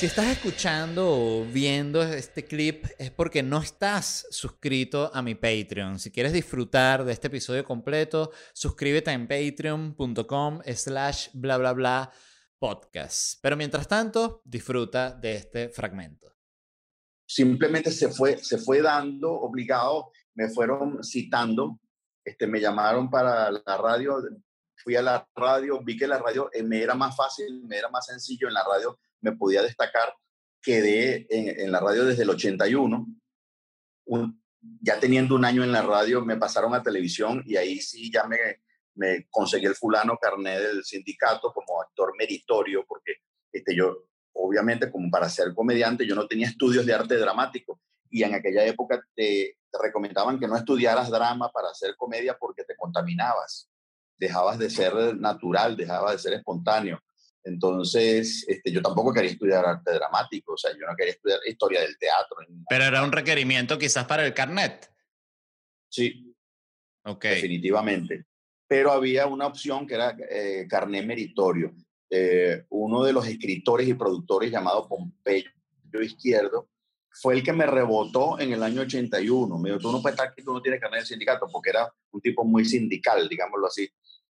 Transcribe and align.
Si 0.00 0.06
estás 0.06 0.28
escuchando 0.28 1.10
o 1.10 1.44
viendo 1.44 2.02
este 2.02 2.46
clip 2.46 2.86
es 2.96 3.10
porque 3.10 3.42
no 3.42 3.58
estás 3.58 4.26
suscrito 4.30 5.10
a 5.12 5.20
mi 5.20 5.34
Patreon. 5.34 5.98
Si 5.98 6.10
quieres 6.10 6.32
disfrutar 6.32 7.04
de 7.04 7.12
este 7.12 7.26
episodio 7.26 7.66
completo, 7.66 8.30
suscríbete 8.54 9.10
en 9.10 9.28
patreon.com 9.28 10.62
slash 10.74 11.28
bla 11.34 11.58
bla 11.58 11.74
bla 11.74 12.12
podcast. 12.58 13.40
Pero 13.42 13.58
mientras 13.58 13.86
tanto, 13.88 14.40
disfruta 14.42 15.10
de 15.10 15.34
este 15.34 15.68
fragmento. 15.68 16.34
Simplemente 17.28 17.90
se 17.90 18.08
fue, 18.08 18.38
se 18.38 18.56
fue 18.56 18.80
dando 18.80 19.30
obligado, 19.30 20.12
me 20.32 20.48
fueron 20.48 21.04
citando, 21.04 21.78
este, 22.24 22.46
me 22.46 22.58
llamaron 22.58 23.10
para 23.10 23.50
la 23.50 23.76
radio, 23.76 24.16
fui 24.82 24.96
a 24.96 25.02
la 25.02 25.28
radio, 25.34 25.84
vi 25.84 25.98
que 25.98 26.06
la 26.06 26.16
radio 26.16 26.48
eh, 26.54 26.62
me 26.62 26.82
era 26.82 26.94
más 26.94 27.14
fácil, 27.14 27.64
me 27.64 27.76
era 27.76 27.90
más 27.90 28.06
sencillo 28.06 28.48
en 28.48 28.54
la 28.54 28.64
radio 28.64 28.98
me 29.20 29.32
podía 29.32 29.62
destacar, 29.62 30.14
quedé 30.62 31.26
en, 31.30 31.70
la 31.70 31.80
radio 31.80 32.04
desde 32.04 32.22
el 32.22 32.30
81. 32.30 33.06
Un, 34.06 34.42
ya 34.80 35.00
teniendo 35.00 35.34
un 35.34 35.44
año 35.44 35.64
en 35.64 35.72
la 35.72 35.82
radio, 35.82 36.24
me 36.24 36.36
pasaron 36.36 36.74
a 36.74 36.82
televisión 36.82 37.42
y 37.46 37.56
ahí 37.56 37.80
sí 37.80 38.10
ya 38.12 38.24
me, 38.24 38.38
me 38.94 39.26
conseguí 39.30 39.66
el 39.66 39.74
fulano 39.74 40.18
carné 40.20 40.60
del 40.60 40.84
sindicato 40.84 41.52
como 41.52 41.80
actor 41.80 42.12
meritorio, 42.18 42.84
porque 42.86 43.14
este, 43.52 43.74
yo, 43.74 44.04
obviamente, 44.32 44.90
como 44.90 45.10
para 45.10 45.28
ser 45.28 45.54
comediante, 45.54 46.06
yo 46.06 46.14
no 46.14 46.26
tenía 46.26 46.48
estudios 46.48 46.84
de 46.84 46.94
arte 46.94 47.16
dramático 47.16 47.80
y 48.10 48.22
en 48.22 48.34
aquella 48.34 48.64
época 48.66 49.02
te, 49.14 49.56
te 49.70 49.78
recomendaban 49.80 50.38
que 50.38 50.48
no 50.48 50.56
estudiaras 50.56 51.10
drama 51.10 51.50
para 51.50 51.70
hacer 51.70 51.94
comedia 51.96 52.36
porque 52.38 52.64
te 52.64 52.76
contaminabas, 52.76 53.70
dejabas 54.18 54.58
de 54.58 54.68
ser 54.68 55.16
natural, 55.16 55.76
dejabas 55.76 56.12
de 56.12 56.18
ser 56.18 56.32
espontáneo. 56.34 57.00
Entonces, 57.44 58.44
este, 58.46 58.70
yo 58.70 58.82
tampoco 58.82 59.12
quería 59.12 59.30
estudiar 59.30 59.64
arte 59.64 59.92
dramático, 59.92 60.52
o 60.52 60.56
sea, 60.56 60.72
yo 60.72 60.86
no 60.86 60.94
quería 60.94 61.14
estudiar 61.14 61.40
historia 61.46 61.80
del 61.80 61.96
teatro. 61.98 62.36
Pero 62.68 62.84
era 62.84 63.02
un 63.02 63.12
requerimiento 63.12 63.78
quizás 63.78 64.04
para 64.06 64.26
el 64.26 64.34
carnet. 64.34 64.90
Sí. 65.88 66.34
Ok. 67.04 67.24
Definitivamente. 67.24 68.26
Pero 68.66 68.92
había 68.92 69.26
una 69.26 69.46
opción 69.46 69.86
que 69.86 69.94
era 69.94 70.16
eh, 70.30 70.66
carnet 70.68 71.04
meritorio. 71.04 71.74
Eh, 72.10 72.64
uno 72.70 73.04
de 73.04 73.12
los 73.12 73.26
escritores 73.26 73.88
y 73.88 73.94
productores 73.94 74.50
llamado 74.50 74.88
Pompeyo 74.88 75.50
Izquierdo 76.00 76.68
fue 77.12 77.34
el 77.34 77.42
que 77.42 77.52
me 77.52 77.66
rebotó 77.66 78.38
en 78.38 78.52
el 78.52 78.62
año 78.62 78.82
81. 78.82 79.58
Me 79.58 79.70
dijo, 79.70 79.80
tú 79.80 79.90
no 79.90 80.00
puedes 80.00 80.14
estar 80.14 80.28
aquí, 80.30 80.42
tú 80.42 80.52
no 80.52 80.62
tienes 80.62 80.80
carnet 80.80 81.00
de 81.00 81.06
sindicato, 81.06 81.48
porque 81.50 81.70
era 81.70 81.92
un 82.12 82.20
tipo 82.20 82.44
muy 82.44 82.64
sindical, 82.64 83.28
digámoslo 83.28 83.66
así 83.66 83.90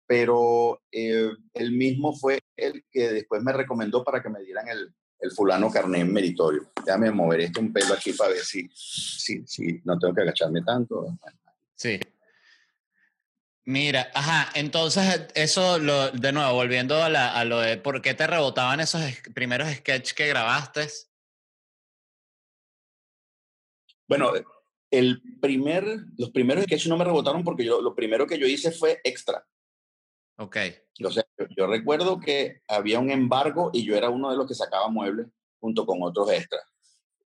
pero 0.06 0.82
eh, 0.92 1.30
él 1.54 1.72
mismo 1.72 2.16
fue 2.16 2.40
el 2.56 2.84
que 2.92 3.09
después 3.12 3.42
me 3.42 3.54
recomendó 3.54 4.04
para 4.04 4.22
que 4.22 4.30
me 4.30 4.42
dieran 4.42 4.68
el, 4.68 4.94
el 5.19 5.31
fulano 5.31 5.72
carnet 5.72 6.06
meritorio. 6.06 6.72
Déjame 6.86 7.12
mover 7.12 7.41
esto 7.41 7.62
un 7.62 7.72
pelo 7.72 7.94
aquí 7.94 8.13
para 8.13 8.31
ver 8.31 8.44
si, 8.44 8.69
si, 8.74 9.46
si 9.47 9.81
no 9.86 9.97
tengo 9.97 10.13
que 10.13 10.22
agacharme 10.22 10.62
tanto. 10.62 11.18
Sí. 11.75 12.00
Mira, 13.66 14.12
ajá, 14.13 14.52
entonces 14.56 15.28
eso, 15.36 15.80
lo, 15.80 16.12
de 16.12 16.34
nuevo, 16.34 16.53
volviendo 16.53 17.02
a, 17.02 17.08
la, 17.08 17.34
a, 17.34 17.46
lo 17.46 17.62
de 17.62 17.78
por 17.78 18.02
qué 18.02 18.13
te 18.13 18.28
rebotaban 18.28 18.81
esos 18.81 19.02
primeros 19.34 19.72
sketches 19.72 20.13
que 20.13 20.28
grabaste. 20.28 20.90
Bueno, 24.06 24.34
el 24.92 25.22
primer, 25.42 25.86
los 26.18 26.31
primeros 26.31 26.66
sketches 26.66 26.90
no 26.90 26.97
me 26.97 27.06
rebotaron 27.06 27.46
porque 27.46 27.63
yo, 27.63 27.81
lo 27.81 27.96
primero 27.96 28.28
que 28.28 28.38
yo 28.38 28.46
hice 28.46 28.72
fue 28.72 29.00
extra. 29.06 29.47
Ok. 30.38 30.57
O 31.05 31.11
sea, 31.11 31.23
yo, 31.38 31.45
yo, 31.55 31.67
recuerdo 31.67 32.19
que 32.19 32.61
había 32.67 32.99
un 32.99 33.11
embargo 33.11 33.71
y 33.73 33.83
yo 33.83 33.95
era 33.95 34.09
uno 34.09 34.31
de 34.31 34.38
los 34.38 34.47
que 34.47 34.53
sacaba 34.53 34.89
muebles 34.89 35.27
junto 35.59 35.85
con 35.85 36.01
otros 36.01 36.31
extras. 36.31 36.63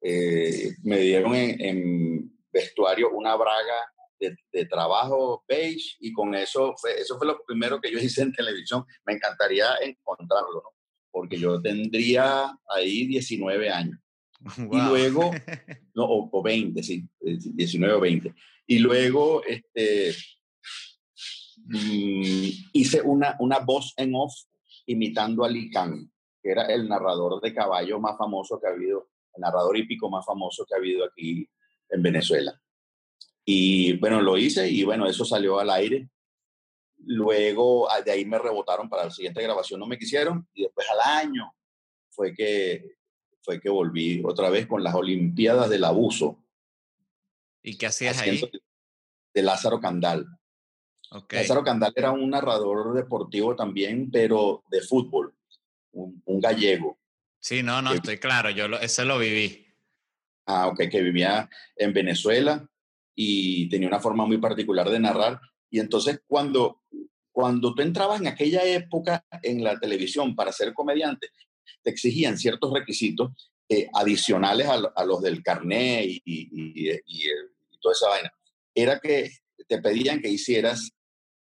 Eh, 0.02 0.74
me 0.84 0.98
dieron 0.98 1.34
en, 1.34 1.60
en, 1.60 2.32
vestuario 2.52 3.10
una 3.10 3.34
braga 3.36 3.92
de, 4.18 4.34
de, 4.52 4.64
trabajo 4.64 5.44
beige 5.46 5.96
y 6.00 6.12
con 6.12 6.34
eso 6.34 6.74
fue, 6.78 6.98
eso 6.98 7.18
fue 7.18 7.26
lo 7.26 7.42
primero 7.44 7.80
que 7.80 7.90
yo 7.90 7.98
hice 7.98 8.22
en 8.22 8.32
televisión. 8.32 8.84
Me 9.04 9.14
encantaría 9.14 9.66
encontrarlo, 9.82 10.62
¿no? 10.62 10.70
Porque 11.10 11.38
yo 11.38 11.60
tendría 11.60 12.56
ahí 12.68 13.06
19 13.06 13.70
años. 13.70 13.98
Wow. 14.58 14.68
Y 14.72 14.88
luego, 14.88 15.30
no, 15.94 16.04
o, 16.04 16.28
o 16.30 16.42
20, 16.42 16.82
sí, 16.82 17.08
19 17.20 17.94
o 17.94 18.00
20. 18.00 18.34
Y 18.66 18.78
luego, 18.78 19.42
este, 19.44 20.14
Hice 22.72 23.02
una, 23.02 23.36
una 23.40 23.58
voz 23.60 23.94
en 23.96 24.14
off 24.14 24.34
imitando 24.86 25.44
a 25.44 25.48
Lee 25.48 25.70
que 25.70 26.50
era 26.50 26.66
el 26.66 26.88
narrador 26.88 27.40
de 27.40 27.52
caballo 27.52 27.98
más 27.98 28.16
famoso 28.16 28.60
que 28.60 28.68
ha 28.68 28.70
habido, 28.70 29.08
el 29.34 29.40
narrador 29.40 29.76
hípico 29.76 30.08
más 30.08 30.24
famoso 30.24 30.64
que 30.64 30.74
ha 30.74 30.78
habido 30.78 31.04
aquí 31.04 31.48
en 31.88 32.02
Venezuela. 32.02 32.60
Y 33.44 33.96
bueno, 33.98 34.20
lo 34.20 34.36
hice 34.38 34.68
y 34.68 34.84
bueno, 34.84 35.06
eso 35.06 35.24
salió 35.24 35.58
al 35.58 35.70
aire. 35.70 36.08
Luego 36.98 37.88
de 38.04 38.10
ahí 38.10 38.24
me 38.24 38.38
rebotaron 38.38 38.88
para 38.88 39.04
la 39.04 39.10
siguiente 39.10 39.42
grabación, 39.42 39.80
no 39.80 39.86
me 39.86 39.98
quisieron 39.98 40.48
y 40.54 40.62
después 40.62 40.86
al 40.90 41.00
año 41.00 41.52
fue 42.10 42.32
que, 42.32 42.96
fue 43.42 43.60
que 43.60 43.68
volví 43.68 44.22
otra 44.24 44.50
vez 44.50 44.66
con 44.66 44.82
las 44.82 44.94
Olimpiadas 44.94 45.68
del 45.68 45.84
Abuso. 45.84 46.42
¿Y 47.62 47.76
qué 47.76 47.86
hacías 47.86 48.18
ahí? 48.18 48.40
De 49.34 49.42
Lázaro 49.42 49.80
Candal. 49.80 50.26
Okay. 51.10 51.40
Lázaro 51.40 51.62
Candal 51.62 51.92
era 51.94 52.10
un 52.10 52.28
narrador 52.30 52.94
deportivo 52.94 53.54
también, 53.54 54.10
pero 54.10 54.64
de 54.70 54.80
fútbol, 54.80 55.34
un, 55.92 56.22
un 56.24 56.40
gallego. 56.40 56.98
Sí, 57.38 57.62
no, 57.62 57.80
no, 57.80 57.90
que, 57.90 57.96
estoy 57.96 58.18
claro, 58.18 58.50
yo 58.50 58.66
lo, 58.66 58.80
ese 58.80 59.04
lo 59.04 59.18
viví. 59.18 59.66
Ah, 60.46 60.68
ok, 60.68 60.88
que 60.90 61.02
vivía 61.02 61.48
en 61.76 61.92
Venezuela 61.92 62.68
y 63.14 63.68
tenía 63.68 63.88
una 63.88 64.00
forma 64.00 64.26
muy 64.26 64.38
particular 64.38 64.88
de 64.90 65.00
narrar. 65.00 65.40
Y 65.70 65.80
entonces 65.80 66.20
cuando, 66.26 66.82
cuando 67.32 67.74
tú 67.74 67.82
entrabas 67.82 68.20
en 68.20 68.28
aquella 68.28 68.64
época 68.64 69.24
en 69.42 69.62
la 69.62 69.78
televisión 69.78 70.34
para 70.34 70.52
ser 70.52 70.72
comediante, 70.74 71.28
te 71.82 71.90
exigían 71.90 72.36
ciertos 72.36 72.72
requisitos 72.72 73.32
eh, 73.68 73.88
adicionales 73.94 74.66
a, 74.66 74.74
a, 74.94 75.04
los 75.04 75.22
del 75.22 75.42
carné 75.42 76.04
y, 76.04 76.22
y, 76.24 76.48
y, 76.52 76.90
y 77.06 77.78
toda 77.80 77.92
esa 77.92 78.08
vaina. 78.08 78.32
Era 78.74 79.00
que 79.00 79.30
te 79.64 79.80
pedían 79.80 80.20
que 80.20 80.28
hicieras 80.28 80.90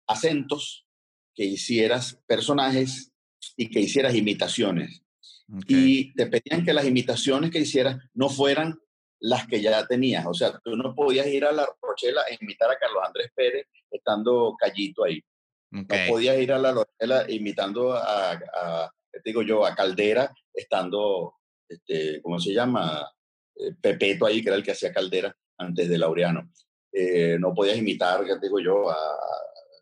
acentos, 0.07 0.87
que 1.35 1.45
hicieras 1.45 2.21
personajes 2.27 3.13
y 3.57 3.71
que 3.71 3.81
hicieras 3.81 4.15
imitaciones. 4.15 5.03
Okay. 5.49 5.77
Y 5.77 6.15
te 6.15 6.27
pedían 6.27 6.65
que 6.65 6.73
las 6.73 6.87
imitaciones 6.87 7.51
que 7.51 7.61
hicieras 7.61 7.97
no 8.15 8.29
fueran 8.29 8.79
las 9.21 9.47
que 9.47 9.61
ya 9.61 9.87
tenías. 9.87 10.27
O 10.27 10.35
sea, 10.35 10.59
tú 10.63 10.77
no 10.77 10.95
podías 10.95 11.27
ir 11.27 11.45
a 11.45 11.53
la 11.53 11.67
Rochela 11.81 12.23
e 12.29 12.39
imitar 12.41 12.71
a 12.71 12.79
Carlos 12.79 13.03
Andrés 13.07 13.31
Pérez 13.35 13.67
estando 13.91 14.55
callito 14.59 15.05
ahí. 15.05 15.23
Okay. 15.71 16.07
No 16.07 16.13
podías 16.13 16.39
ir 16.39 16.53
a 16.53 16.59
la 16.59 16.73
Rochela 16.73 17.25
imitando 17.31 17.93
a, 17.93 18.33
a 18.33 18.93
digo 19.25 19.43
yo, 19.43 19.65
a 19.65 19.75
Caldera 19.75 20.33
estando, 20.53 21.35
este, 21.69 22.21
¿cómo 22.23 22.39
se 22.39 22.53
llama? 22.53 23.09
Eh, 23.57 23.73
Pepeto 23.81 24.27
ahí, 24.27 24.43
que 24.43 24.49
era 24.49 24.57
el 24.57 24.63
que 24.63 24.73
hacía 24.73 24.93
Caldera 24.93 25.37
antes 25.59 25.89
de 25.89 25.99
Laureano. 25.99 26.51
Eh, 26.93 27.37
no 27.39 27.55
podías 27.55 27.77
imitar, 27.77 28.27
ya 28.27 28.37
digo 28.37 28.59
yo, 28.61 28.91
a, 28.91 28.97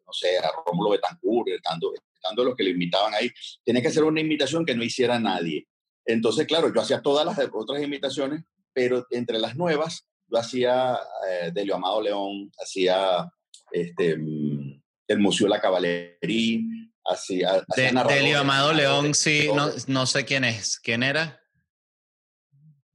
no 0.06 0.12
sé, 0.12 0.38
a 0.38 0.50
Rómulo 0.66 0.90
Betancourt, 0.90 1.48
estando, 1.48 1.92
estando 2.14 2.44
los 2.44 2.54
que 2.56 2.64
le 2.64 2.70
imitaban 2.70 3.14
ahí. 3.14 3.30
Tiene 3.64 3.82
que 3.82 3.90
ser 3.90 4.04
una 4.04 4.20
imitación 4.20 4.64
que 4.64 4.74
no 4.74 4.82
hiciera 4.82 5.18
nadie. 5.18 5.66
Entonces, 6.04 6.46
claro, 6.46 6.72
yo 6.72 6.80
hacía 6.80 7.02
todas 7.02 7.26
las 7.26 7.38
otras 7.52 7.82
imitaciones, 7.82 8.44
pero 8.72 9.06
entre 9.10 9.38
las 9.38 9.56
nuevas, 9.56 10.06
yo 10.28 10.38
hacía 10.38 10.98
eh, 11.28 11.50
Delio 11.52 11.76
Amado 11.76 12.00
León, 12.00 12.50
hacía 12.62 13.28
este, 13.72 14.12
el 14.12 15.18
Museo 15.18 15.48
La 15.48 15.60
Caballería, 15.60 16.60
hacía... 17.04 17.64
hacía 17.68 18.04
de, 18.04 18.14
Delio 18.14 18.40
Amado 18.40 18.72
León, 18.72 19.14
sí, 19.14 19.48
no, 19.54 19.68
no 19.88 20.06
sé 20.06 20.24
quién 20.24 20.44
es. 20.44 20.78
¿Quién 20.78 21.02
era? 21.02 21.40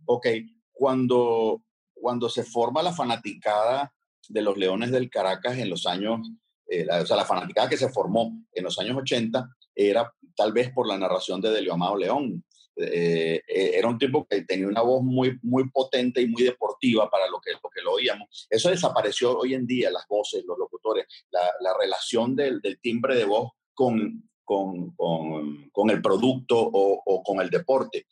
Ok, 0.06 0.28
cuando, 0.72 1.64
cuando 1.94 2.30
se 2.30 2.44
forma 2.44 2.82
la 2.82 2.94
fanaticada 2.94 3.94
de 4.32 4.42
los 4.42 4.58
Leones 4.58 4.92
del 4.92 5.10
Caracas 5.10 5.58
en 5.58 5.70
los 5.70 5.86
años, 5.86 6.20
eh, 6.68 6.86
la, 6.86 7.02
o 7.02 7.06
sea, 7.06 7.18
la 7.18 7.26
fanaticada 7.26 7.70
que 7.70 7.78
se 7.78 7.90
formó 7.90 8.32
en 8.54 8.64
los 8.64 8.80
años 8.80 8.98
80 8.98 9.48
era 9.76 10.12
tal 10.36 10.54
vez 10.54 10.72
por 10.72 10.88
la 10.88 10.98
narración 10.98 11.42
de 11.42 11.52
Delio 11.52 11.74
Amado 11.74 11.98
León. 11.98 12.44
Eh, 12.78 13.42
eh, 13.48 13.72
era 13.76 13.90
un 13.90 13.98
tipo 13.98 14.26
que 14.26 14.44
tenía 14.44 14.68
una 14.68 14.82
voz 14.82 15.04
muy, 15.04 15.38
muy 15.44 15.70
potente 15.70 16.22
y 16.22 16.28
muy 16.28 16.44
deportiva 16.44 17.10
para 17.10 17.28
lo 17.28 17.40
que, 17.42 17.52
lo 17.52 17.70
que 17.70 17.82
oíamos. 17.88 18.48
Eso 18.50 18.70
desapareció 18.70 19.38
hoy 19.38 19.54
en 19.54 19.68
día, 19.68 19.92
las 19.92 20.08
voces, 20.08 20.44
los 20.46 20.58
locutores, 20.58 21.06
la, 21.32 21.42
la 21.60 21.74
relación 21.78 22.36
del, 22.36 22.62
del, 22.62 22.80
timbre 22.80 23.16
de 23.16 23.26
voz 23.26 23.52
con, 23.74 24.30
con, 24.44 24.96
con, 24.96 25.90
el 25.90 26.02
producto 26.02 26.58
o, 26.58 27.02
o, 27.06 27.24
con 27.24 27.42
el 27.42 27.50
deporte. 27.50 28.08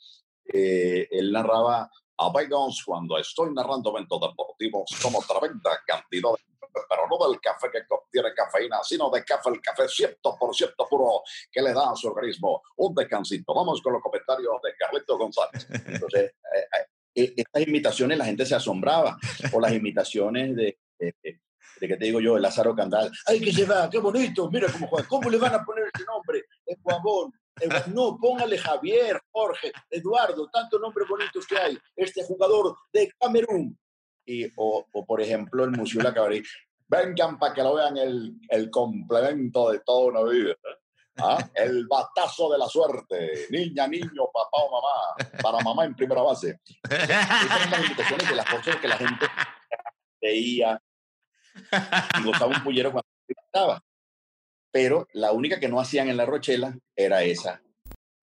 Eh, 0.45 1.07
él 1.11 1.31
narraba 1.31 1.89
a 2.19 2.31
cuando 2.85 3.17
estoy 3.17 3.53
narrando 3.53 3.91
eventos 3.91 4.19
deportivos 4.19 4.91
como 5.01 5.21
tremenda 5.21 5.81
cantidad 5.85 6.31
de 6.31 6.49
pero 6.87 7.07
no 7.09 7.27
del 7.27 7.39
café 7.39 7.69
que 7.71 7.85
contiene 7.87 8.33
cafeína, 8.33 8.77
sino 8.83 9.09
de 9.09 9.23
café, 9.23 9.49
el 9.49 9.61
café 9.61 9.83
100% 9.83 10.89
puro 10.89 11.23
que 11.51 11.61
le 11.61 11.73
da 11.73 11.91
a 11.91 11.95
su 11.95 12.07
organismo 12.07 12.61
un 12.77 12.93
descansito. 12.93 13.53
Vamos 13.53 13.81
con 13.81 13.93
los 13.93 14.01
comentarios 14.01 14.61
de 14.63 14.75
Carlito 14.77 15.17
González. 15.17 15.67
Entonces, 15.85 16.31
eh, 16.55 16.67
eh, 17.15 17.33
estas 17.37 17.67
imitaciones 17.67 18.17
la 18.17 18.25
gente 18.25 18.45
se 18.45 18.55
asombraba, 18.55 19.17
o 19.51 19.59
las 19.59 19.73
imitaciones 19.73 20.55
de, 20.55 20.77
de, 20.99 21.39
que 21.79 21.97
te 21.97 22.05
digo 22.05 22.19
yo, 22.19 22.35
el 22.35 22.41
Lázaro 22.41 22.75
Candal. 22.75 23.11
¡Ay, 23.25 23.39
que 23.41 23.51
se 23.51 23.65
va! 23.65 23.89
¡Qué 23.89 23.99
bonito! 23.99 24.49
Mira 24.51 24.71
cómo 24.71 24.87
juega. 24.87 25.07
¿Cómo 25.07 25.29
le 25.29 25.37
van 25.37 25.55
a 25.55 25.63
poner 25.63 25.85
ese 25.93 26.05
nombre? 26.05 26.43
Es 26.65 26.77
Juan 26.83 27.01
no, 27.93 28.17
póngale 28.19 28.57
Javier, 28.57 29.21
Jorge, 29.31 29.71
Eduardo, 29.89 30.49
tantos 30.49 30.79
nombres 30.79 31.07
bonitos 31.07 31.45
que 31.47 31.57
hay. 31.57 31.77
Este 31.95 32.23
jugador 32.23 32.75
de 32.93 33.11
Camerún. 33.19 33.77
Y, 34.25 34.45
o, 34.55 34.85
por 35.05 35.21
ejemplo, 35.21 35.63
el 35.63 35.71
Museo 35.71 36.01
La 36.01 36.13
Cabaret. 36.13 36.45
Vengan 36.87 37.37
para 37.37 37.53
que 37.53 37.63
lo 37.63 37.75
vean 37.75 37.97
el, 37.97 38.33
el 38.49 38.69
complemento 38.69 39.71
de 39.71 39.79
toda 39.79 40.07
una 40.07 40.31
vida. 40.31 40.55
¿Ah? 41.17 41.37
El 41.53 41.85
batazo 41.87 42.51
de 42.51 42.57
la 42.57 42.67
suerte. 42.67 43.47
Niña, 43.49 43.87
niño, 43.87 44.29
papá 44.33 44.57
o 44.57 44.71
mamá. 44.71 45.31
Para 45.41 45.63
mamá 45.63 45.85
en 45.85 45.95
primera 45.95 46.21
base. 46.21 46.59
Estas 46.83 47.61
son 47.61 47.71
las 47.71 47.83
invitaciones 47.83 48.29
de 48.29 48.35
las 48.35 48.45
cosas 48.45 48.75
que 48.77 48.87
la 48.87 48.97
gente 48.97 49.27
veía 50.21 50.81
y 52.19 52.23
gozaba 52.23 52.55
un 52.55 52.63
pullero 52.63 52.91
cuando 52.91 53.07
estaba 53.27 53.83
pero 54.71 55.07
la 55.13 55.31
única 55.31 55.59
que 55.59 55.69
no 55.69 55.79
hacían 55.79 56.09
en 56.09 56.17
la 56.17 56.25
Rochela 56.25 56.77
era 56.95 57.23
esa. 57.23 57.61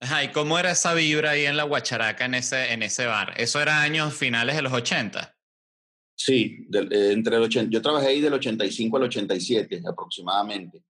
Ajá, 0.01 0.25
¿y 0.25 0.29
cómo 0.29 0.59
era 0.59 0.73
esa 0.73 0.95
vibra 0.95 1.31
ahí 1.31 1.47
en 1.47 1.57
la 1.57 1.65
Guacharaca, 1.65 2.27
en 2.27 2.35
ese, 2.35 2.73
en 2.73 2.83
ese 2.83 3.07
bar? 3.07 3.35
¿Eso 3.39 3.61
era 3.61 3.83
años 3.83 4.15
finales 4.15 4.55
de 4.55 4.63
los 4.63 4.73
80? 4.73 5.35
Sí, 6.15 6.67
de, 6.69 6.81
eh, 6.81 7.13
entre 7.13 7.37
el 7.37 7.43
80, 7.43 7.71
yo 7.71 7.83
trabajé 7.83 8.09
ahí 8.09 8.21
del 8.21 8.35
85 8.35 8.97
al 8.97 9.03
87 9.05 9.83
aproximadamente. 9.87 10.83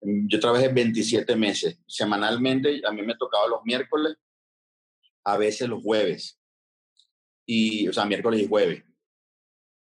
Mm, 0.00 0.28
yo 0.28 0.40
trabajé 0.40 0.68
27 0.68 1.34
meses. 1.36 1.78
Semanalmente, 1.86 2.82
a 2.86 2.92
mí 2.92 3.02
me 3.02 3.16
tocaba 3.16 3.48
los 3.48 3.60
miércoles, 3.64 4.16
a 5.24 5.36
veces 5.36 5.68
los 5.68 5.82
jueves. 5.82 6.38
Y, 7.46 7.88
o 7.88 7.92
sea, 7.92 8.04
miércoles 8.04 8.40
y 8.40 8.48
jueves. 8.48 8.82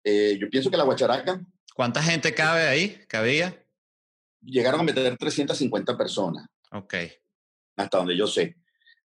Eh, 0.04 0.38
yo 0.40 0.48
pienso 0.48 0.70
que 0.70 0.76
la 0.76 0.84
Guacharaca... 0.84 1.40
¿Cuánta 1.74 2.02
gente 2.02 2.34
cabe 2.34 2.62
ahí? 2.62 3.00
¿Cabía? 3.08 3.64
Llegaron 4.50 4.80
a 4.80 4.84
meter 4.84 5.16
350 5.16 5.96
personas. 5.96 6.46
Ok. 6.72 6.94
Hasta 7.76 7.98
donde 7.98 8.16
yo 8.16 8.26
sé. 8.26 8.56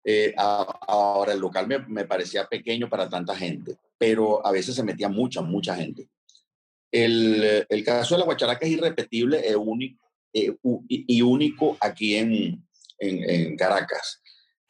Eh, 0.04 0.34
ahora, 0.38 1.34
el 1.34 1.40
local 1.40 1.68
me, 1.68 1.80
me, 1.80 2.06
parecía 2.06 2.48
pequeño 2.48 2.90
para 2.90 3.10
tanta 3.10 3.36
gente, 3.36 3.78
pero 3.98 4.46
a 4.46 4.52
veces 4.52 4.76
se 4.76 4.84
metía 4.84 5.10
mucha, 5.10 5.42
mucha 5.42 5.76
gente. 5.76 6.10
El, 6.92 7.66
el 7.68 7.84
caso 7.84 8.16
de 8.16 8.20
la 8.20 8.26
Guacharaca 8.26 8.66
es 8.66 8.72
irrepetible 8.72 9.46
e 9.46 9.56
único, 9.56 10.08
eh, 10.34 10.56
y, 10.88 11.22
único 11.22 11.78
aquí 11.82 12.16
en, 12.16 12.66
en, 13.00 13.30
en, 13.30 13.58
Caracas. 13.58 14.22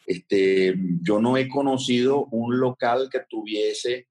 Este, 0.05 0.73
yo 1.01 1.19
no 1.19 1.37
he 1.37 1.47
conocido 1.47 2.25
un 2.31 2.59
local 2.59 3.09
que 3.11 3.21
tuviese, 3.29 4.07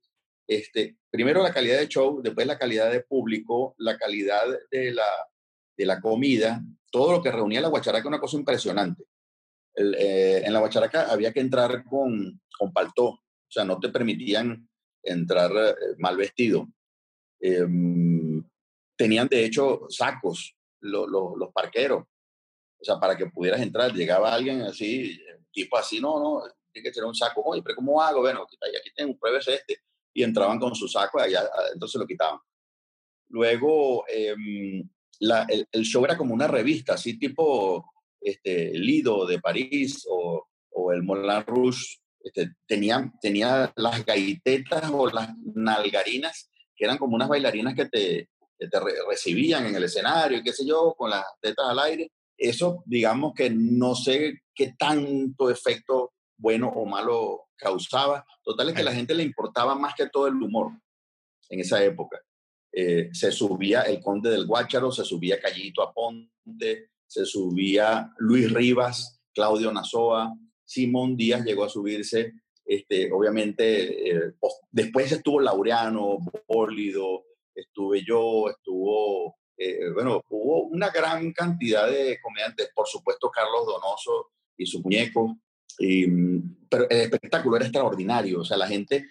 este, 0.46 0.96
primero 1.10 1.42
la 1.42 1.52
calidad 1.52 1.78
de 1.78 1.88
show, 1.88 2.20
después 2.22 2.46
la 2.46 2.58
calidad 2.58 2.92
de 2.92 3.00
público, 3.00 3.74
la 3.78 3.96
calidad 3.96 4.44
de 4.70 4.92
la, 4.92 5.08
de 5.76 5.86
la 5.86 6.00
comida, 6.00 6.62
todo 6.90 7.12
lo 7.12 7.22
que 7.22 7.30
reunía 7.30 7.60
la 7.60 7.68
guacharaca, 7.68 8.08
una 8.08 8.20
cosa 8.20 8.36
impresionante. 8.36 9.04
Eh, 9.76 10.42
en 10.44 10.52
la 10.52 10.60
guacharaca 10.60 11.10
había 11.10 11.32
que 11.32 11.40
entrar 11.40 11.84
con, 11.84 12.40
con 12.58 12.72
paltó, 12.72 13.06
o 13.06 13.22
sea, 13.48 13.64
no 13.64 13.78
te 13.78 13.90
permitían 13.90 14.68
entrar 15.02 15.52
eh, 15.52 15.94
mal 15.98 16.16
vestido. 16.16 16.68
Eh, 17.40 17.66
tenían, 18.96 19.28
de 19.28 19.44
hecho, 19.44 19.86
sacos 19.88 20.56
lo, 20.80 21.06
lo, 21.06 21.36
los 21.36 21.52
parqueros, 21.52 22.04
o 22.80 22.84
sea, 22.84 22.98
para 22.98 23.16
que 23.16 23.26
pudieras 23.26 23.60
entrar. 23.60 23.92
Llegaba 23.92 24.32
alguien 24.32 24.62
así, 24.62 25.20
tipo 25.52 25.76
así, 25.76 26.00
no, 26.00 26.18
no, 26.18 26.42
tiene 26.72 26.88
que 26.88 26.92
tener 26.92 27.06
un 27.06 27.14
saco. 27.14 27.42
Oye, 27.42 27.62
pero 27.62 27.76
¿cómo 27.76 28.00
hago? 28.00 28.20
Bueno, 28.20 28.42
aquí 28.42 28.90
tengo, 28.94 29.16
pruebes 29.18 29.48
este. 29.48 29.80
Y 30.14 30.22
entraban 30.22 30.58
con 30.58 30.74
su 30.74 30.88
saco, 30.88 31.20
allá, 31.20 31.48
entonces 31.72 32.00
lo 32.00 32.06
quitaban. 32.06 32.38
Luego, 33.28 34.04
eh, 34.08 34.34
la, 35.20 35.46
el, 35.48 35.66
el, 35.72 35.82
show 35.84 36.04
era 36.04 36.16
como 36.16 36.34
una 36.34 36.46
revista, 36.46 36.94
así 36.94 37.18
tipo 37.18 37.90
este, 38.20 38.72
Lido 38.74 39.26
de 39.26 39.40
París 39.40 40.06
o, 40.08 40.46
o 40.70 40.92
el 40.92 41.02
Moulin 41.02 41.44
Rouge. 41.46 41.98
Este, 42.22 42.50
tenía, 42.66 43.12
tenía 43.20 43.72
las 43.76 44.04
gaitetas 44.04 44.90
o 44.92 45.08
las 45.08 45.30
nalgarinas, 45.54 46.50
que 46.74 46.84
eran 46.84 46.98
como 46.98 47.14
unas 47.14 47.28
bailarinas 47.28 47.74
que 47.74 47.86
te, 47.86 48.28
que 48.58 48.68
te 48.68 48.80
re 48.80 48.94
recibían 49.08 49.66
en 49.66 49.76
el 49.76 49.84
escenario, 49.84 50.42
qué 50.42 50.52
sé 50.52 50.66
yo, 50.66 50.94
con 50.96 51.10
las 51.10 51.24
tetas 51.40 51.66
al 51.68 51.78
aire. 51.78 52.10
Eso, 52.36 52.82
digamos 52.84 53.32
que 53.34 53.48
no 53.50 53.94
sé 53.94 54.42
qué 54.54 54.74
tanto 54.76 55.50
efecto 55.50 56.12
bueno 56.36 56.68
o 56.68 56.84
malo 56.84 57.46
causaba. 57.56 58.26
Total 58.42 58.68
es 58.68 58.74
que 58.74 58.80
a 58.82 58.84
la 58.84 58.94
gente 58.94 59.14
le 59.14 59.22
importaba 59.22 59.74
más 59.74 59.94
que 59.94 60.08
todo 60.08 60.26
el 60.26 60.34
humor 60.34 60.72
en 61.48 61.60
esa 61.60 61.82
época. 61.82 62.20
Eh, 62.78 63.08
se 63.14 63.32
subía 63.32 63.80
el 63.84 64.02
conde 64.02 64.28
del 64.28 64.46
Guácharo, 64.46 64.92
se 64.92 65.02
subía 65.02 65.40
Callito 65.40 65.80
Aponte, 65.80 66.90
se 67.06 67.24
subía 67.24 68.12
Luis 68.18 68.52
Rivas, 68.52 69.22
Claudio 69.32 69.72
Nazoa, 69.72 70.36
Simón 70.62 71.16
Díaz 71.16 71.42
llegó 71.42 71.64
a 71.64 71.70
subirse, 71.70 72.34
este, 72.66 73.10
obviamente, 73.10 74.10
eh, 74.10 74.34
después 74.70 75.10
estuvo 75.10 75.40
Laureano, 75.40 76.18
Bólido, 76.46 77.24
estuve 77.54 78.04
yo, 78.04 78.50
estuvo, 78.50 79.38
eh, 79.56 79.88
bueno, 79.94 80.20
hubo 80.28 80.64
una 80.64 80.90
gran 80.90 81.32
cantidad 81.32 81.90
de 81.90 82.18
comediantes, 82.20 82.68
por 82.74 82.86
supuesto 82.86 83.30
Carlos 83.30 83.64
Donoso 83.64 84.32
y 84.54 84.66
su 84.66 84.82
muñeco, 84.82 85.38
y, 85.78 86.06
pero 86.68 86.90
el 86.90 87.00
espectáculo 87.00 87.56
era 87.56 87.64
extraordinario, 87.64 88.40
o 88.40 88.44
sea, 88.44 88.58
la 88.58 88.68
gente 88.68 89.06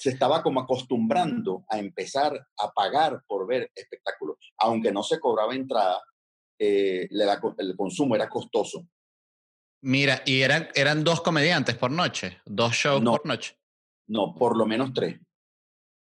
se 0.00 0.08
estaba 0.08 0.42
como 0.42 0.60
acostumbrando 0.60 1.66
a 1.68 1.78
empezar 1.78 2.32
a 2.56 2.70
pagar 2.70 3.22
por 3.26 3.46
ver 3.46 3.70
espectáculos. 3.74 4.38
Aunque 4.56 4.90
no 4.90 5.02
se 5.02 5.20
cobraba 5.20 5.54
entrada, 5.54 6.02
eh, 6.58 7.06
el 7.58 7.76
consumo 7.76 8.14
era 8.14 8.26
costoso. 8.26 8.88
Mira, 9.82 10.22
¿y 10.24 10.40
eran, 10.40 10.68
eran 10.74 11.04
dos 11.04 11.20
comediantes 11.20 11.76
por 11.76 11.90
noche? 11.90 12.38
¿Dos 12.46 12.72
shows 12.72 13.02
no, 13.02 13.12
por 13.12 13.26
noche? 13.26 13.58
No, 14.08 14.34
por 14.34 14.56
lo 14.56 14.64
menos 14.64 14.94
tres. 14.94 15.20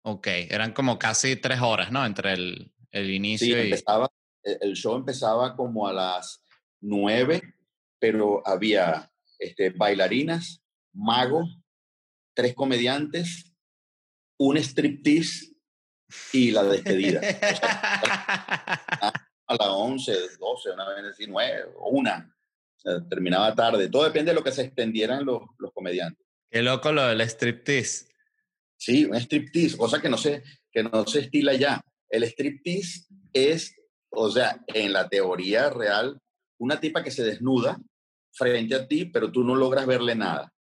Ok, 0.06 0.28
eran 0.28 0.72
como 0.72 0.98
casi 0.98 1.36
tres 1.36 1.60
horas, 1.60 1.92
¿no? 1.92 2.06
Entre 2.06 2.32
el, 2.32 2.74
el 2.92 3.10
inicio 3.10 3.48
sí, 3.48 3.62
y... 3.62 3.66
Empezaba, 3.66 4.10
el 4.44 4.76
show 4.76 4.96
empezaba 4.96 5.58
como 5.58 5.88
a 5.88 5.94
las 5.94 6.42
nueve, 6.80 7.42
pero 8.00 8.42
había 8.48 9.12
este, 9.38 9.72
bailarinas, 9.72 10.64
magos, 10.94 11.60
tres 12.34 12.56
comediantes 12.56 13.49
un 14.40 14.58
striptease 14.58 15.54
y 16.34 16.52
la 16.52 16.64
despedida. 16.64 17.20
O 17.20 17.56
sea, 17.56 19.14
a 19.48 19.56
las 19.56 19.68
11, 19.68 20.14
12, 20.40 20.72
una 20.72 20.90
vez 20.90 21.18
19, 21.18 21.74
o 21.78 21.90
una. 21.90 22.36
O 22.78 22.80
sea, 22.80 23.08
terminaba 23.08 23.54
tarde. 23.56 23.90
Todo 23.90 24.06
depende 24.06 24.32
de 24.32 24.36
lo 24.36 24.44
que 24.44 24.52
se 24.52 24.64
extendieran 24.64 25.26
los, 25.26 25.42
los 25.58 25.72
comediantes. 25.74 26.26
Qué 26.50 26.62
loco 26.62 26.92
lo 26.92 27.06
del 27.08 27.22
striptease. 27.22 28.08
Sí, 28.78 29.06
un 29.06 29.16
striptease, 29.16 29.78
cosa 29.78 30.02
que 30.02 30.10
no 30.10 30.18
se, 30.18 30.44
que 30.72 30.84
no 30.84 31.06
se 31.06 31.20
estila 31.22 31.54
ya. 31.54 31.82
El 32.10 32.24
striptease 32.24 33.08
es, 33.34 33.76
o 34.10 34.32
sea, 34.32 34.64
en 34.68 34.94
la 34.94 35.10
teoría 35.10 35.70
real, 35.70 36.20
una 36.60 36.80
tipa 36.80 37.04
que 37.04 37.12
se 37.12 37.24
desnuda 37.24 37.80
frente 38.32 38.76
a 38.76 38.88
ti, 38.88 39.06
pero 39.06 39.32
tú 39.32 39.44
no 39.44 39.56
logras 39.56 39.86
verle 39.86 40.16
nada. 40.16 40.54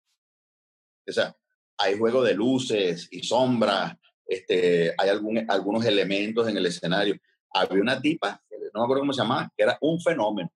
O 1.08 1.12
sea, 1.12 1.36
hay 1.78 1.98
juego 1.98 2.24
de 2.24 2.34
luces 2.34 3.08
y 3.12 3.24
sombras, 3.24 3.96
este, 4.26 4.94
hay 4.98 5.10
algún, 5.10 5.46
algunos 5.50 5.86
elementos 5.86 6.48
en 6.48 6.58
el 6.58 6.66
escenario. 6.66 7.18
Había 7.54 7.82
una 7.82 8.02
tipa, 8.02 8.42
no 8.74 8.82
me 8.82 8.84
acuerdo 8.84 9.02
cómo 9.02 9.14
se 9.14 9.22
llamaba, 9.22 9.52
que 9.56 9.64
era 9.64 9.78
un 9.82 10.02
fenómeno. 10.02 10.52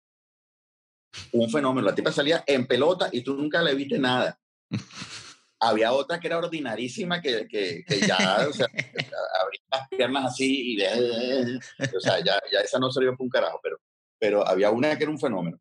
Un 1.33 1.51
fenómeno. 1.51 1.87
La 1.87 1.95
tipa 1.95 2.13
salía 2.13 2.45
en 2.47 2.67
pelota 2.67 3.09
y 3.13 3.23
tú 3.23 3.35
nunca 3.35 3.63
le 3.63 3.75
viste 3.75 3.99
nada. 3.99 4.39
había 5.61 5.93
otra 5.93 6.19
que 6.19 6.27
era 6.27 6.39
ordinarísima, 6.39 7.21
que, 7.21 7.47
que, 7.47 7.85
que 7.87 8.01
ya, 8.01 8.47
o 8.49 8.53
sea, 8.53 8.67
abría 8.67 9.61
las 9.71 9.89
piernas 9.89 10.25
así 10.33 10.73
y 10.73 10.77
de, 10.77 11.61
o 11.95 12.01
sea, 12.01 12.19
ya, 12.25 12.41
ya 12.51 12.61
esa 12.61 12.79
no 12.79 12.91
sirvió 12.91 13.13
para 13.13 13.25
un 13.25 13.29
carajo, 13.29 13.61
pero, 13.63 13.79
pero 14.19 14.47
había 14.47 14.71
una 14.71 14.97
que 14.97 15.05
era 15.05 15.13
un 15.13 15.21
fenómeno. 15.21 15.61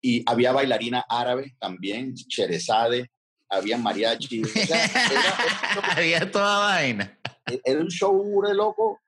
Y 0.00 0.22
había 0.26 0.52
bailarina 0.52 1.04
árabe 1.08 1.54
también, 1.58 2.14
Cherezade, 2.14 3.10
había 3.56 3.78
mariachi. 3.78 4.42
O 4.42 4.46
sea, 4.46 4.84
era, 4.84 5.92
había 5.96 6.30
toda 6.30 6.58
vaina. 6.58 7.18
Era 7.64 7.80
un 7.80 7.88
show 7.88 8.42
de 8.42 8.54
loco, 8.54 9.00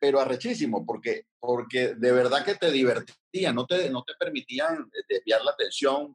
pero 0.00 0.20
arrechísimo, 0.20 0.84
porque, 0.84 1.24
porque 1.38 1.94
de 1.94 2.12
verdad 2.12 2.44
que 2.44 2.54
te 2.54 2.70
divertía, 2.70 3.52
no 3.52 3.66
te, 3.66 3.90
no 3.90 4.02
te 4.02 4.14
permitían 4.18 4.90
desviar 5.08 5.42
la 5.42 5.52
atención, 5.52 6.14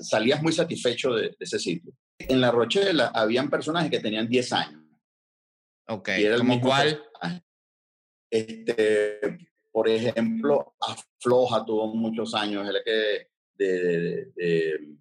salías 0.00 0.42
muy 0.42 0.52
satisfecho 0.52 1.14
de, 1.14 1.34
ese 1.38 1.58
sitio. 1.58 1.92
En 2.18 2.40
La 2.40 2.50
Rochela 2.50 3.12
habían 3.14 3.48
personajes 3.48 3.90
que 3.90 4.00
tenían 4.00 4.28
10 4.28 4.52
años. 4.52 4.82
Ok, 5.88 6.10
¿como 6.38 6.60
cuál? 6.60 7.02
Este, 8.30 9.38
por 9.70 9.88
ejemplo, 9.88 10.74
Afloja 10.80 11.64
tuvo 11.64 11.94
muchos 11.94 12.34
años, 12.34 12.68
el 12.68 12.82
que 12.84 13.28
de, 13.54 14.32
de, 14.34 14.96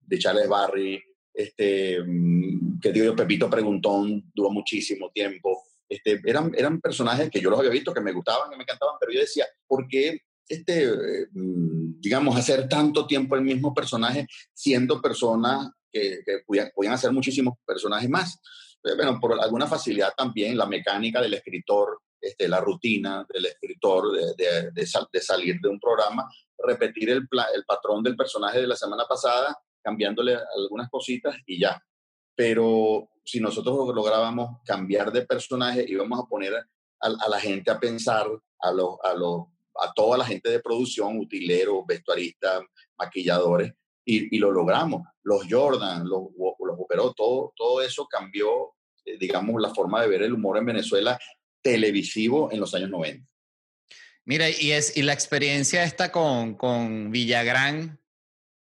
de, 0.00 0.18
Charles 0.18 0.48
Barry, 0.48 1.02
este, 1.34 2.02
mm, 2.02 2.80
que 2.80 2.92
digo 2.92 3.06
yo, 3.06 3.16
Pepito 3.16 3.48
Preguntón 3.48 4.30
duró 4.34 4.50
muchísimo 4.50 5.10
tiempo. 5.10 5.62
Este, 5.88 6.20
eran, 6.24 6.52
eran 6.56 6.80
personajes 6.80 7.30
que 7.30 7.40
yo 7.40 7.50
los 7.50 7.58
había 7.58 7.70
visto, 7.70 7.92
que 7.92 8.00
me 8.00 8.12
gustaban, 8.12 8.50
que 8.50 8.56
me 8.56 8.62
encantaban, 8.62 8.96
pero 8.98 9.12
yo 9.12 9.20
decía, 9.20 9.46
¿por 9.66 9.86
qué 9.88 10.20
este, 10.48 10.86
mm, 11.32 12.00
digamos, 12.00 12.36
hacer 12.36 12.68
tanto 12.68 13.06
tiempo 13.06 13.36
el 13.36 13.42
mismo 13.42 13.72
personaje 13.72 14.26
siendo 14.52 15.00
personas 15.00 15.70
que, 15.90 16.20
que 16.24 16.42
podían, 16.46 16.94
hacer 16.94 17.12
muchísimos 17.12 17.54
personajes 17.64 18.08
más. 18.08 18.40
Eh, 18.84 18.94
bueno, 18.96 19.18
por 19.20 19.40
alguna 19.40 19.66
facilidad 19.66 20.12
también, 20.16 20.56
la 20.56 20.66
mecánica 20.66 21.20
del 21.20 21.34
escritor, 21.34 22.00
este, 22.20 22.48
la 22.48 22.60
rutina 22.60 23.26
del 23.32 23.46
escritor 23.46 24.12
de, 24.36 24.70
de, 24.72 25.20
salir 25.20 25.58
de 25.60 25.68
un 25.68 25.78
programa, 25.78 26.28
repetir 26.58 27.10
el, 27.10 27.28
el 27.54 27.64
patrón 27.64 28.02
del 28.02 28.16
personaje 28.16 28.60
de 28.60 28.66
la 28.66 28.76
semana 28.76 29.04
pasada, 29.08 29.56
cambiándole 29.82 30.36
algunas 30.56 30.88
cositas 30.90 31.36
y 31.46 31.60
ya. 31.60 31.82
Pero 32.34 33.08
si 33.24 33.40
nosotros 33.40 33.94
lográbamos 33.94 34.60
cambiar 34.64 35.12
de 35.12 35.26
personaje, 35.26 35.84
íbamos 35.86 36.20
a 36.20 36.28
poner 36.28 36.54
a, 36.54 36.66
a 37.00 37.28
la 37.28 37.40
gente 37.40 37.70
a 37.70 37.78
pensar, 37.78 38.26
a 38.60 38.72
los, 38.72 38.96
a 39.02 39.14
los 39.14 39.46
a 39.80 39.92
toda 39.92 40.18
la 40.18 40.24
gente 40.24 40.50
de 40.50 40.60
producción, 40.60 41.18
utileros, 41.18 41.86
vestuaristas, 41.86 42.62
maquilladores, 42.98 43.72
y, 44.04 44.36
lo 44.38 44.50
logramos. 44.50 45.02
Los 45.22 45.46
Jordan, 45.48 46.08
los, 46.08 46.22
los 46.36 46.76
operó, 46.78 47.12
todo, 47.12 47.52
todo 47.56 47.82
eso 47.82 48.06
cambió, 48.06 48.74
eh, 49.04 49.16
digamos, 49.18 49.60
la 49.60 49.72
forma 49.72 50.02
de 50.02 50.08
ver 50.08 50.22
el 50.22 50.32
humor 50.32 50.58
en 50.58 50.66
Venezuela 50.66 51.18
televisivo 51.62 52.50
en 52.50 52.58
los 52.58 52.74
años 52.74 52.90
90. 52.90 53.24
Mira, 54.24 54.50
y, 54.50 54.72
es, 54.72 54.96
y 54.96 55.02
la 55.02 55.12
experiencia 55.12 55.84
esta 55.84 56.10
con, 56.10 56.54
con 56.54 57.10
Villagrán, 57.10 58.00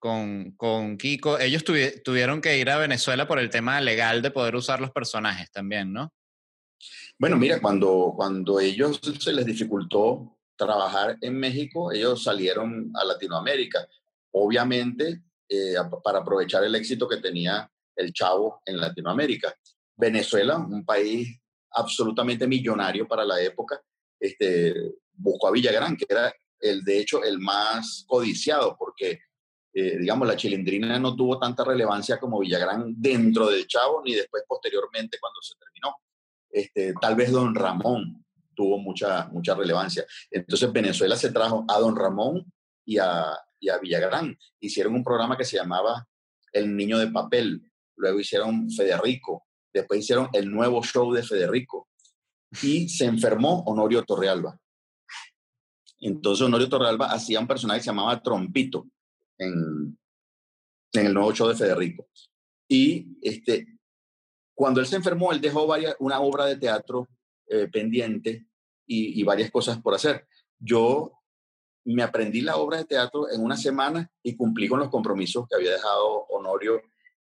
con, 0.06 0.52
con 0.52 0.96
Kiko, 0.96 1.40
ellos 1.40 1.64
tuvieron 1.64 2.40
que 2.40 2.56
ir 2.58 2.70
a 2.70 2.78
Venezuela 2.78 3.26
por 3.26 3.40
el 3.40 3.50
tema 3.50 3.80
legal 3.80 4.22
de 4.22 4.30
poder 4.30 4.54
usar 4.54 4.80
los 4.80 4.92
personajes 4.92 5.50
también, 5.50 5.92
¿no? 5.92 6.12
Bueno, 7.18 7.36
mira, 7.36 7.60
cuando, 7.60 8.12
cuando 8.14 8.60
ellos 8.60 9.00
se 9.18 9.32
les 9.32 9.44
dificultó 9.44 10.38
trabajar 10.54 11.16
en 11.20 11.38
México, 11.38 11.90
ellos 11.90 12.22
salieron 12.22 12.92
a 12.94 13.04
Latinoamérica, 13.04 13.88
obviamente 14.30 15.22
eh, 15.48 15.75
para 16.04 16.20
aprovechar 16.20 16.62
el 16.62 16.75
éxito 16.76 17.08
que 17.08 17.16
tenía 17.16 17.68
el 17.96 18.12
chavo 18.12 18.62
en 18.64 18.78
Latinoamérica. 18.78 19.56
Venezuela, 19.96 20.58
un 20.58 20.84
país 20.84 21.36
absolutamente 21.72 22.46
millonario 22.46 23.08
para 23.08 23.25
la 23.25 23.40
época, 23.40 23.82
este, 24.20 24.75
buscó 25.14 25.48
a 25.48 25.50
Villagrán, 25.50 25.96
que 25.96 26.06
era 26.08 26.32
el, 26.60 26.84
de 26.84 27.00
hecho 27.00 27.25
el 27.25 27.38
más 27.38 28.04
codiciado, 28.06 28.76
porque, 28.78 29.20
eh, 29.78 29.99
digamos, 29.99 30.26
la 30.26 30.37
chilindrina 30.37 30.99
no 30.99 31.14
tuvo 31.14 31.38
tanta 31.38 31.62
relevancia 31.62 32.18
como 32.18 32.38
Villagrán 32.40 32.95
dentro 32.97 33.50
del 33.50 33.66
Chavo, 33.66 34.00
ni 34.02 34.14
después 34.14 34.42
posteriormente 34.49 35.18
cuando 35.21 35.42
se 35.42 35.54
terminó. 35.56 35.97
Este, 36.49 36.95
tal 36.99 37.14
vez 37.14 37.30
Don 37.30 37.54
Ramón, 37.54 38.25
tuvo 38.54 38.78
mucha, 38.78 39.26
mucha 39.26 39.54
relevancia. 39.54 40.06
Entonces 40.30 40.73
Venezuela 40.73 41.14
se 41.14 41.30
trajo 41.30 41.66
a 41.68 41.78
Don 41.78 41.95
Ramón 41.95 42.50
y 42.87 42.97
a, 42.97 43.38
y 43.61 43.68
a 43.68 43.76
Villagrán. 43.76 44.38
Hicieron 44.61 44.95
un 44.95 45.04
programa 45.04 45.37
que 45.37 45.45
se 45.45 45.59
llamaba 45.59 46.09
El 46.54 46.75
Niño 46.75 46.97
de 46.97 47.09
Papel, 47.09 47.71
luego 47.97 48.18
hicieron 48.18 48.71
Federico, 48.71 49.45
después 49.75 50.00
hicieron 50.00 50.30
el 50.33 50.50
nuevo 50.50 50.83
show 50.83 51.12
de 51.12 51.23
Federico 51.23 51.87
y 52.62 52.88
se 52.88 53.04
enfermó 53.04 53.62
Honorio 53.66 54.02
Torrealba. 54.04 54.59
Entonces 56.00 56.47
Honorio 56.47 56.71
Torrealba 56.71 57.12
hacía 57.12 57.40
un 57.40 57.47
personaje 57.47 57.80
que 57.80 57.85
se 57.85 57.90
llamaba 57.90 58.23
Trompito 58.23 58.87
en, 59.38 59.98
en 60.92 61.06
el 61.06 61.14
nuevo 61.14 61.32
show 61.32 61.48
de 61.48 61.54
Federico. 61.54 62.08
Y 62.68 63.18
este, 63.22 63.66
cuando 64.54 64.80
él 64.80 64.86
se 64.86 64.96
enfermó, 64.96 65.32
él 65.32 65.40
dejó 65.40 65.66
varias, 65.66 65.94
una 65.98 66.20
obra 66.20 66.46
de 66.46 66.56
teatro 66.56 67.08
eh, 67.48 67.68
pendiente 67.68 68.46
y, 68.86 69.22
varias 69.22 69.50
cosas 69.50 69.80
por 69.80 69.94
hacer. 69.94 70.26
Yo 70.58 71.12
me 71.84 72.02
aprendí 72.02 72.40
la 72.40 72.56
obra 72.56 72.78
de 72.78 72.84
teatro 72.84 73.30
en 73.30 73.42
una 73.42 73.56
semana 73.56 74.10
y 74.22 74.36
cumplí 74.36 74.68
con 74.68 74.80
los 74.80 74.88
compromisos 74.88 75.46
que 75.48 75.56
había 75.56 75.72
dejado 75.72 76.26
Honorio 76.28 76.82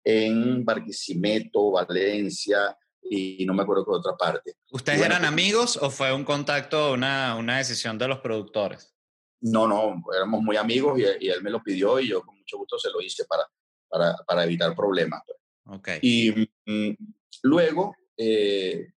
en 0.04 0.64
Barquisimeto, 0.64 1.72
Valencia 1.72 2.78
y 3.02 3.46
no 3.46 3.54
me 3.54 3.64
acuerdo 3.64 3.86
qué 3.86 3.92
otra 3.92 4.16
parte. 4.16 4.54
¿Ustedes 4.72 5.02
eran 5.02 5.20
pues 5.20 5.32
amigos 5.32 5.80
o 5.82 5.90
fue 5.90 6.14
un 6.14 6.24
contacto, 6.24 6.94
una, 6.94 7.36
una 7.36 7.58
decisión 7.58 7.98
de 7.98 8.08
los 8.08 8.20
productores? 8.20 8.97
No, 9.42 9.68
no, 9.68 10.02
éramos 10.16 10.42
muy 10.42 10.58
amigos 10.58 11.00
y, 11.00 11.28
él 11.28 11.44
me 11.44 11.52
lo 11.52 11.62
pidió 11.62 12.00
y 12.00 12.10
yo 12.10 12.22
con 12.22 12.38
mucho 12.38 12.58
gusto 12.58 12.78
se 12.80 12.90
lo 12.90 13.02
hice 13.02 13.26
para, 13.26 13.44
para, 13.88 14.16
para 14.26 14.44
evitar 14.44 14.76
problemas. 14.76 15.22
Pues. 15.26 15.80
Okay. 15.80 16.00
Y 16.02 16.50
mm, 16.66 16.96
luego, 17.44 17.96
eh, 18.18 18.88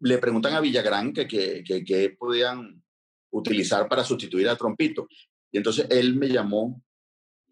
le 0.00 0.18
preguntan 0.18 0.54
a 0.54 0.60
Villagrán 0.60 1.12
que, 1.12 1.26
que, 1.26 2.16
podían 2.18 2.82
utilizar 3.30 3.88
para 3.88 4.04
sustituir 4.04 4.48
a 4.48 4.56
Trompito. 4.56 5.08
Y 5.50 5.58
entonces 5.58 5.86
él 5.90 6.16
me 6.16 6.28
llamó 6.28 6.82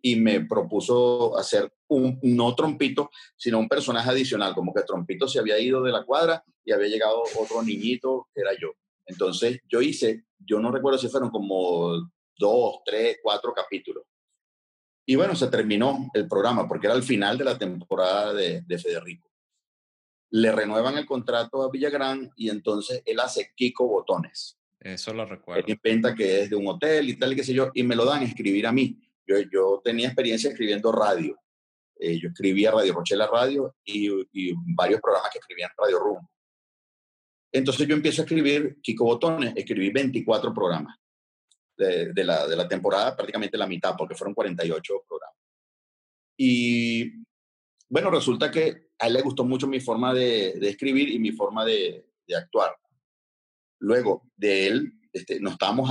y 0.02 0.16
me 0.16 0.44
propuso 0.44 1.36
hacer 1.38 1.72
un, 1.88 2.18
no 2.22 2.54
Trompito, 2.54 3.10
sino 3.36 3.58
un 3.58 3.68
personaje 3.68 4.10
adicional, 4.10 4.54
como 4.54 4.74
que 4.74 4.82
Trompito 4.82 5.26
se 5.26 5.38
había 5.38 5.58
ido 5.58 5.82
de 5.82 5.92
la 5.92 6.04
cuadra 6.04 6.44
y 6.64 6.72
había 6.72 6.88
llegado 6.88 7.22
otro 7.38 7.62
niñito, 7.62 8.28
que 8.34 8.42
era 8.42 8.52
yo. 8.60 8.72
Entonces 9.06 9.60
yo 9.68 9.80
hice, 9.80 10.24
yo 10.38 10.60
no 10.60 10.70
recuerdo 10.70 10.98
si 10.98 11.08
fueron 11.08 11.30
como 11.30 12.10
dos, 12.36 12.80
tres, 12.84 13.18
cuatro 13.22 13.52
capítulos. 13.52 14.04
Y 15.06 15.16
bueno, 15.16 15.34
se 15.34 15.48
terminó 15.48 16.10
el 16.14 16.26
programa 16.26 16.66
porque 16.66 16.86
era 16.86 16.96
el 16.96 17.02
final 17.02 17.36
de 17.36 17.44
la 17.44 17.58
temporada 17.58 18.32
de, 18.32 18.62
de 18.62 18.78
Federico 18.78 19.34
le 20.34 20.50
renuevan 20.50 20.98
el 20.98 21.06
contrato 21.06 21.62
a 21.62 21.70
Villagrán 21.70 22.28
y 22.34 22.50
entonces 22.50 23.02
él 23.06 23.20
hace 23.20 23.52
Kiko 23.54 23.86
Botones. 23.86 24.58
Eso 24.80 25.14
lo 25.14 25.24
recuerdo. 25.24 25.64
Él 25.64 25.78
inventa 25.80 26.12
que 26.12 26.42
es 26.42 26.50
de 26.50 26.56
un 26.56 26.66
hotel 26.66 27.08
y 27.08 27.16
tal 27.16 27.32
y 27.32 27.36
qué 27.36 27.44
sé 27.44 27.54
yo, 27.54 27.70
y 27.72 27.84
me 27.84 27.94
lo 27.94 28.04
dan 28.04 28.22
a 28.22 28.24
escribir 28.24 28.66
a 28.66 28.72
mí. 28.72 29.00
Yo, 29.24 29.36
yo 29.52 29.80
tenía 29.84 30.08
experiencia 30.08 30.50
escribiendo 30.50 30.90
radio. 30.90 31.40
Eh, 32.00 32.18
yo 32.18 32.30
escribía 32.30 32.72
Radio 32.72 32.94
Rochela 32.94 33.28
Radio 33.28 33.76
y, 33.84 34.10
y, 34.32 34.52
varios 34.74 35.00
programas 35.00 35.30
que 35.30 35.38
escribían 35.38 35.70
Radio 35.78 36.00
Room. 36.00 36.28
Entonces 37.54 37.86
yo 37.86 37.94
empiezo 37.94 38.20
a 38.20 38.24
escribir 38.24 38.80
Kiko 38.82 39.04
Botones, 39.04 39.52
escribí 39.54 39.90
24 39.90 40.52
programas 40.52 40.98
de, 41.76 42.24
la, 42.24 42.68
temporada, 42.68 43.14
prácticamente 43.14 43.56
la 43.56 43.68
mitad, 43.68 43.94
porque 43.96 44.16
fueron 44.16 44.34
48 44.34 45.04
programas. 45.06 45.38
Y 46.36 47.12
bueno, 47.88 48.10
resulta 48.10 48.50
que 48.50 48.88
a 48.98 49.06
él 49.06 49.12
le 49.12 49.22
gustó 49.22 49.44
mucho 49.44 49.68
mi 49.68 49.78
forma 49.78 50.12
de, 50.12 50.58
escribir 50.68 51.10
y 51.10 51.20
mi 51.20 51.30
forma 51.30 51.64
de, 51.64 52.04
actuar. 52.36 52.76
Luego 53.78 54.24
de 54.34 54.66
él, 54.66 54.92
este, 55.12 55.38
nos 55.38 55.52
estábamos 55.52 55.88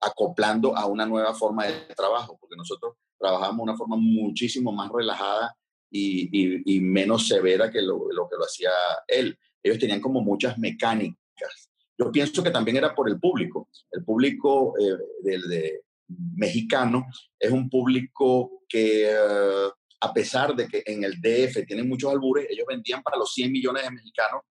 acoplando 0.00 0.76
a 0.76 0.86
una 0.86 1.04
nueva 1.04 1.34
forma 1.34 1.66
de 1.66 1.94
trabajo, 1.96 2.38
porque 2.40 2.54
nosotros 2.54 2.94
trabajamos 3.18 3.56
de 3.56 3.62
una 3.62 3.76
forma 3.76 3.96
muchísimo 3.96 4.70
más 4.70 4.88
relajada 4.92 5.56
y, 5.90 6.78
menos 6.80 7.26
severa 7.26 7.72
que 7.72 7.82
lo, 7.82 8.06
que 8.06 8.36
lo 8.36 8.44
hacía 8.44 8.70
él. 9.08 9.36
Ellos 9.64 9.78
tenían 9.78 10.00
como 10.00 10.20
muchas 10.20 10.58
mecánicas. 10.58 11.70
Yo 11.98 12.12
pienso 12.12 12.42
que 12.42 12.50
también 12.50 12.76
era 12.76 12.94
por 12.94 13.08
el 13.08 13.18
público. 13.18 13.68
El 13.90 14.04
público 14.04 14.74
eh, 14.78 14.96
del 15.22 15.80
mexicano 16.06 17.06
es 17.38 17.50
un 17.50 17.70
público 17.70 18.62
que 18.68 19.10
eh, 19.10 19.68
a 20.00 20.12
pesar 20.12 20.54
de 20.54 20.68
que 20.68 20.82
en 20.84 21.02
el 21.04 21.20
DF 21.20 21.64
tienen 21.66 21.88
muchos 21.88 22.10
albures, 22.10 22.46
ellos 22.50 22.66
vendían 22.68 23.02
para 23.02 23.16
los 23.16 23.32
100 23.32 23.50
millones 23.50 23.84
de 23.84 23.90
mexicanos 23.90 24.42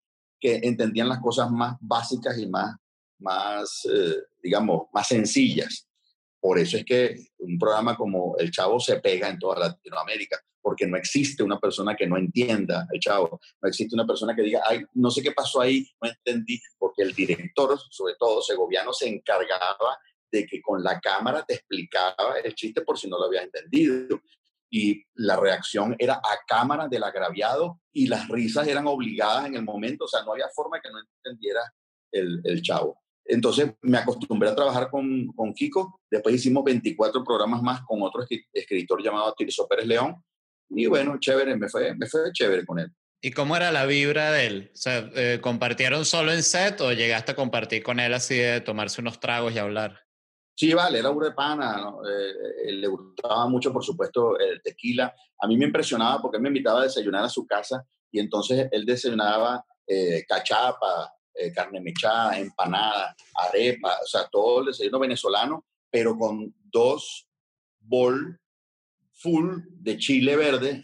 que 0.40 0.60
entendían 0.62 1.08
las 1.08 1.20
cosas 1.20 1.50
más 1.50 1.76
básicas 1.80 2.38
y 2.38 2.48
más, 2.48 2.74
más 3.18 3.86
eh, 3.92 4.16
digamos, 4.42 4.86
más 4.92 5.06
sencillas. 5.06 5.86
Por 6.42 6.58
eso 6.58 6.76
es 6.76 6.84
que 6.84 7.14
un 7.38 7.56
programa 7.56 7.96
como 7.96 8.34
El 8.36 8.50
Chavo 8.50 8.80
se 8.80 8.98
pega 8.98 9.28
en 9.28 9.38
toda 9.38 9.60
Latinoamérica, 9.60 10.40
porque 10.60 10.88
no 10.88 10.96
existe 10.96 11.44
una 11.44 11.60
persona 11.60 11.94
que 11.94 12.08
no 12.08 12.16
entienda 12.16 12.88
El 12.90 12.98
Chavo, 12.98 13.40
no 13.60 13.68
existe 13.68 13.94
una 13.94 14.04
persona 14.04 14.34
que 14.34 14.42
diga, 14.42 14.60
ay, 14.68 14.82
no 14.94 15.08
sé 15.08 15.22
qué 15.22 15.30
pasó 15.30 15.60
ahí, 15.60 15.86
no 16.02 16.10
entendí, 16.10 16.60
porque 16.80 17.02
el 17.02 17.14
director, 17.14 17.78
sobre 17.90 18.14
todo 18.18 18.42
segoviano, 18.42 18.92
se 18.92 19.08
encargaba 19.08 19.96
de 20.32 20.44
que 20.44 20.60
con 20.60 20.82
la 20.82 20.98
cámara 20.98 21.44
te 21.46 21.54
explicaba 21.54 22.40
el 22.42 22.56
chiste 22.56 22.80
por 22.80 22.98
si 22.98 23.08
no 23.08 23.20
lo 23.20 23.26
habías 23.26 23.44
entendido. 23.44 24.20
Y 24.68 25.04
la 25.14 25.36
reacción 25.36 25.94
era 25.96 26.14
a 26.14 26.38
cámara 26.44 26.88
del 26.88 27.04
agraviado 27.04 27.78
y 27.92 28.08
las 28.08 28.28
risas 28.28 28.66
eran 28.66 28.88
obligadas 28.88 29.46
en 29.46 29.54
el 29.54 29.62
momento, 29.62 30.06
o 30.06 30.08
sea, 30.08 30.24
no 30.24 30.32
había 30.32 30.48
forma 30.48 30.80
que 30.80 30.90
no 30.90 30.98
entendiera 31.22 31.60
el, 32.10 32.40
el 32.42 32.62
chavo. 32.62 33.01
Entonces 33.24 33.72
me 33.82 33.98
acostumbré 33.98 34.48
a 34.48 34.54
trabajar 34.54 34.90
con, 34.90 35.28
con, 35.28 35.52
Kiko, 35.54 36.00
después 36.10 36.34
hicimos 36.34 36.64
24 36.64 37.22
programas 37.22 37.62
más 37.62 37.82
con 37.82 38.02
otro 38.02 38.24
escritor 38.52 39.02
llamado 39.02 39.32
Tirso 39.36 39.66
Pérez 39.68 39.86
León, 39.86 40.16
y 40.68 40.86
bueno, 40.86 41.18
chévere, 41.20 41.56
me 41.56 41.68
fue, 41.68 41.94
me 41.94 42.06
fue 42.06 42.32
chévere 42.32 42.64
con 42.64 42.78
él. 42.78 42.90
¿Y 43.20 43.30
cómo 43.30 43.56
era 43.56 43.70
la 43.70 43.86
vibra 43.86 44.32
de 44.32 44.46
él? 44.46 44.70
O 44.72 44.76
sea, 44.76 45.08
eh, 45.14 45.38
¿compartieron 45.40 46.04
solo 46.04 46.32
en 46.32 46.42
set 46.42 46.80
o 46.80 46.92
llegaste 46.92 47.32
a 47.32 47.36
compartir 47.36 47.82
con 47.82 48.00
él 48.00 48.12
así 48.14 48.36
de 48.36 48.60
tomarse 48.60 49.00
unos 49.00 49.20
tragos 49.20 49.54
y 49.54 49.58
hablar? 49.58 50.00
Sí, 50.54 50.74
vale, 50.74 50.98
era 50.98 51.10
de 51.10 51.32
pana, 51.32 51.92
eh, 52.04 52.72
le 52.72 52.86
gustaba 52.88 53.48
mucho, 53.48 53.72
por 53.72 53.84
supuesto, 53.84 54.38
el 54.38 54.60
tequila. 54.62 55.14
A 55.40 55.46
mí 55.46 55.56
me 55.56 55.66
impresionaba 55.66 56.20
porque 56.20 56.38
él 56.38 56.42
me 56.42 56.48
invitaba 56.48 56.80
a 56.80 56.84
desayunar 56.84 57.24
a 57.24 57.28
su 57.28 57.46
casa 57.46 57.84
y 58.10 58.18
entonces 58.18 58.68
él 58.72 58.84
desayunaba 58.84 59.64
eh, 59.86 60.24
cachapa, 60.28 61.12
eh, 61.34 61.52
carne 61.52 61.80
mechada, 61.80 62.38
empanada, 62.38 63.14
arepa, 63.34 63.98
o 64.02 64.06
sea, 64.06 64.28
todo 64.30 64.60
el 64.60 64.66
desayuno 64.66 64.98
venezolano, 64.98 65.66
pero 65.90 66.16
con 66.16 66.54
dos 66.70 67.28
bol 67.80 68.38
full 69.12 69.60
de 69.68 69.98
chile 69.98 70.36
verde 70.36 70.82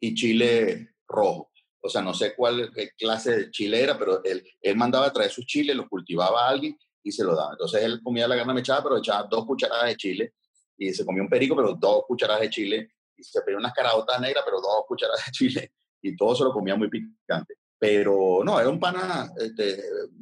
y 0.00 0.14
chile 0.14 0.94
rojo. 1.06 1.50
O 1.80 1.88
sea, 1.88 2.00
no 2.00 2.14
sé 2.14 2.34
cuál 2.34 2.72
clase 2.96 3.36
de 3.36 3.50
chile 3.50 3.82
era, 3.82 3.98
pero 3.98 4.24
él, 4.24 4.42
él 4.62 4.76
mandaba 4.76 5.06
a 5.06 5.12
traer 5.12 5.30
sus 5.30 5.44
chiles, 5.44 5.76
los 5.76 5.88
cultivaba 5.88 6.48
alguien 6.48 6.78
y 7.02 7.12
se 7.12 7.22
lo 7.22 7.36
daba. 7.36 7.52
Entonces 7.52 7.82
él 7.82 8.00
comía 8.02 8.26
la 8.26 8.36
carne 8.36 8.54
mechada, 8.54 8.82
pero 8.82 8.98
echaba 8.98 9.24
dos 9.24 9.44
cucharadas 9.44 9.86
de 9.86 9.96
chile 9.96 10.34
y 10.78 10.92
se 10.92 11.04
comía 11.04 11.22
un 11.22 11.28
perico, 11.28 11.54
pero 11.54 11.74
dos 11.74 12.04
cucharadas 12.06 12.42
de 12.42 12.50
chile 12.50 12.90
y 13.16 13.22
se 13.22 13.42
pedía 13.42 13.58
unas 13.58 13.74
caraotas 13.74 14.20
negras, 14.20 14.44
pero 14.44 14.60
dos 14.60 14.84
cucharadas 14.88 15.26
de 15.26 15.32
chile 15.32 15.72
y 16.00 16.16
todo 16.16 16.34
se 16.34 16.44
lo 16.44 16.52
comía 16.52 16.74
muy 16.74 16.88
picante. 16.88 17.54
Pero 17.84 18.40
no, 18.42 18.58
era 18.58 18.70
un 18.70 18.80
pana 18.80 19.30
este, 19.36 19.78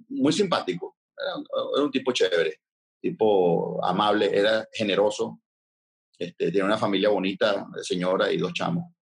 muy 0.09 0.33
simpático, 0.33 0.97
era 1.17 1.85
un, 1.85 1.93
tipo 1.93 2.11
chévere, 2.11 2.61
tipo 3.01 3.79
amable, 3.85 4.37
era 4.37 4.67
generoso, 4.73 5.41
este, 6.19 6.51
tiene 6.51 6.67
una 6.67 6.77
familia 6.77 7.09
bonita, 7.11 7.69
señora 7.81 8.33
y 8.33 8.39
dos 8.39 8.53
chamos. 8.53 8.93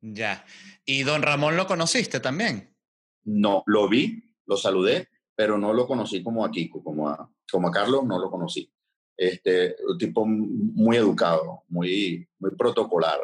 Ya. 0.00 0.46
¿Y 0.84 1.02
don 1.02 1.22
Ramón 1.22 1.56
lo 1.56 1.66
conociste 1.66 2.20
también? 2.20 2.76
No, 3.24 3.64
lo 3.66 3.88
vi, 3.88 4.22
lo 4.46 4.56
saludé, 4.56 5.08
pero 5.34 5.58
no 5.58 5.72
lo 5.72 5.88
conocí 5.88 6.22
como 6.22 6.44
a 6.44 6.52
Kiko, 6.52 6.80
como 6.80 7.08
a, 7.08 7.28
como 7.50 7.66
a 7.66 7.72
Carlos, 7.72 8.04
no 8.04 8.20
lo 8.20 8.30
conocí. 8.30 8.72
Este, 9.16 9.74
un 9.84 9.98
tipo 9.98 10.24
muy 10.24 10.96
educado, 10.96 11.64
muy, 11.66 12.24
muy 12.38 12.52
protocolar, 12.52 13.18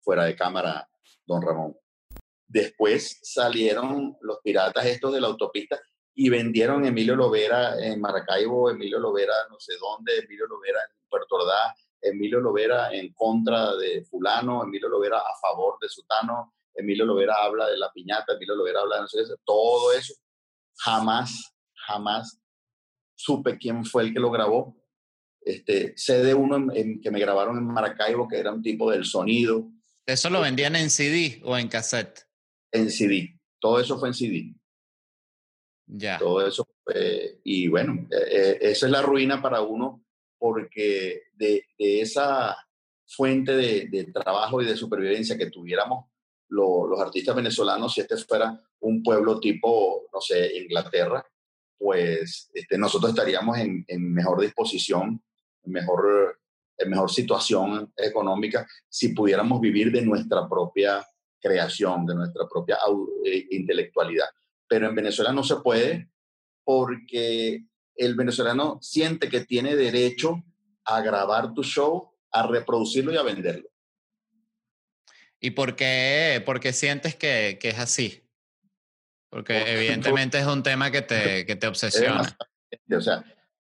fuera 0.00 0.26
de 0.26 0.36
cámara, 0.36 0.88
don 1.26 1.42
Ramón. 1.42 1.76
Después 2.46 3.20
salieron 3.22 4.16
los 4.20 4.38
piratas 4.42 4.84
estos 4.86 5.12
de 5.12 5.20
la 5.20 5.28
autopista 5.28 5.80
y 6.14 6.28
vendieron 6.28 6.84
Emilio 6.84 7.16
Lovera 7.16 7.78
en 7.78 8.00
Maracaibo, 8.00 8.70
Emilio 8.70 8.98
Lovera 8.98 9.34
no 9.50 9.58
sé 9.58 9.74
dónde, 9.78 10.18
Emilio 10.18 10.46
Lovera 10.46 10.78
en 10.80 11.08
Puerto 11.08 11.36
Ordaz, 11.36 11.74
Emilio 12.00 12.40
Lovera 12.40 12.92
en 12.92 13.12
contra 13.12 13.74
de 13.76 14.04
fulano, 14.04 14.62
Emilio 14.62 14.88
Lovera 14.88 15.18
a 15.18 15.38
favor 15.40 15.76
de 15.80 15.88
Sutano, 15.88 16.54
Emilio 16.74 17.04
Lovera 17.04 17.34
habla 17.40 17.68
de 17.68 17.78
la 17.78 17.90
piñata, 17.92 18.34
Emilio 18.34 18.54
Lovera 18.54 18.80
habla 18.80 18.96
de 18.96 19.02
no 19.02 19.08
sé, 19.08 19.24
todo 19.44 19.92
eso. 19.92 20.14
Jamás, 20.76 21.54
jamás 21.86 22.40
supe 23.14 23.58
quién 23.58 23.84
fue 23.84 24.02
el 24.04 24.12
que 24.12 24.20
lo 24.20 24.30
grabó. 24.30 24.76
Este, 25.40 25.92
sé 25.96 26.22
de 26.22 26.34
uno 26.34 26.72
que 27.02 27.10
me 27.10 27.20
grabaron 27.20 27.58
en 27.58 27.64
Maracaibo, 27.64 28.28
que 28.28 28.38
era 28.38 28.52
un 28.52 28.62
tipo 28.62 28.90
del 28.90 29.04
sonido. 29.04 29.68
¿Eso 30.06 30.30
lo 30.30 30.40
vendían 30.40 30.76
en 30.76 30.90
CD 30.90 31.40
o 31.44 31.56
en 31.56 31.68
cassette? 31.68 32.23
En 32.74 32.90
CD. 32.90 33.38
Todo 33.58 33.80
eso 33.80 33.98
fue 33.98 34.08
en 34.08 34.14
CD. 34.14 34.54
Ya. 35.86 36.18
Todo 36.18 36.46
eso 36.46 36.66
fue, 36.82 37.40
y 37.44 37.68
bueno, 37.68 38.06
eh, 38.10 38.26
eh, 38.30 38.58
esa 38.60 38.86
es 38.86 38.92
la 38.92 39.02
ruina 39.02 39.40
para 39.40 39.62
uno 39.62 40.04
porque 40.38 41.22
de, 41.34 41.64
esa 41.78 42.56
fuente 43.06 43.52
de, 43.52 44.04
trabajo 44.12 44.60
y 44.60 44.66
de 44.66 44.76
supervivencia 44.76 45.38
que 45.38 45.50
tuviéramos 45.50 46.06
los 46.48 47.00
artistas 47.00 47.34
venezolanos, 47.34 47.94
si 47.94 48.00
este 48.00 48.16
fuera 48.18 48.60
un 48.80 49.02
pueblo 49.02 49.40
tipo, 49.40 50.06
no 50.12 50.20
sé, 50.20 50.56
Inglaterra, 50.58 51.24
pues 51.78 52.50
este, 52.52 52.78
nosotros 52.78 53.10
estaríamos 53.10 53.58
en, 53.58 53.84
en 53.88 54.12
mejor 54.12 54.40
disposición, 54.40 55.22
en 55.64 55.72
mejor, 55.72 56.38
en 56.76 56.90
mejor 56.90 57.10
situación 57.10 57.92
económica 57.96 58.66
si 58.88 59.08
pudiéramos 59.08 59.60
vivir 59.60 59.90
de 59.90 60.02
nuestra 60.02 60.48
propia 60.48 61.04
creación, 61.44 62.06
de 62.06 62.14
nuestra 62.14 62.48
propia 62.48 62.78
eh, 63.24 63.46
intelectualidad. 63.50 64.28
Pero 64.66 64.88
en 64.88 64.94
Venezuela 64.94 65.32
no 65.32 65.44
se 65.44 65.56
puede 65.56 66.08
porque 66.64 67.66
el 67.94 68.14
venezolano 68.14 68.78
siente 68.80 69.28
que 69.28 69.44
tiene 69.44 69.76
derecho 69.76 70.42
a 70.84 71.02
grabar 71.02 71.52
tu 71.52 71.62
show, 71.62 72.12
a 72.32 72.46
reproducirlo 72.46 73.12
y 73.12 73.18
a 73.18 73.22
venderlo. 73.22 73.68
¿Y 75.38 75.50
por 75.50 75.76
qué, 75.76 76.42
por 76.46 76.60
qué 76.60 76.72
sientes 76.72 77.14
que, 77.14 77.58
que, 77.60 77.68
es 77.68 77.78
así? 77.78 78.26
Porque 79.28 79.74
evidentemente 79.74 80.38
es 80.38 80.46
un 80.46 80.62
tema 80.62 80.90
que 80.90 81.02
te, 81.02 81.44
que 81.46 81.56
te 81.56 81.66
obsesiona. 81.66 82.22
O 82.90 83.00
sea, 83.00 83.22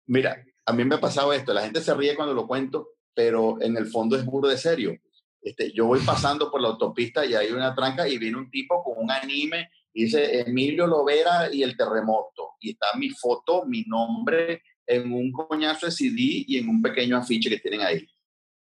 mira, 0.07 0.44
a 0.66 0.72
mí 0.74 0.85
me 0.85 0.96
ha 0.96 1.00
pasado 1.00 1.33
esto, 1.33 1.55
la 1.55 1.62
gente 1.62 1.81
se 1.81 1.94
ríe 1.94 2.14
cuando 2.14 2.35
lo 2.35 2.46
cuento, 2.46 2.90
pero 3.14 3.61
en 3.62 3.77
el 3.79 3.87
fondo 3.87 4.16
es 4.16 4.24
burro 4.27 4.48
de 4.48 4.59
serio. 4.59 4.98
Este, 5.44 5.70
yo 5.72 5.85
voy 5.85 6.00
pasando 6.00 6.50
por 6.50 6.62
la 6.62 6.68
autopista 6.68 7.26
y 7.26 7.35
hay 7.35 7.52
una 7.52 7.74
tranca 7.74 8.09
y 8.09 8.16
viene 8.16 8.38
un 8.38 8.50
tipo 8.50 8.83
con 8.83 8.94
un 8.96 9.11
anime 9.11 9.68
y 9.92 10.04
dice 10.04 10.40
Emilio 10.40 10.87
Lovera 10.87 11.52
y 11.52 11.62
el 11.62 11.76
terremoto. 11.76 12.54
Y 12.61 12.70
está 12.70 12.87
mi 12.96 13.11
foto, 13.11 13.66
mi 13.66 13.83
nombre 13.83 14.62
en 14.87 15.12
un 15.12 15.30
coñazo 15.33 15.85
de 15.87 15.92
CD 15.92 16.44
y 16.46 16.57
en 16.57 16.70
un 16.70 16.80
pequeño 16.80 17.18
afiche 17.18 17.50
que 17.50 17.59
tienen 17.59 17.83
ahí. 17.83 18.09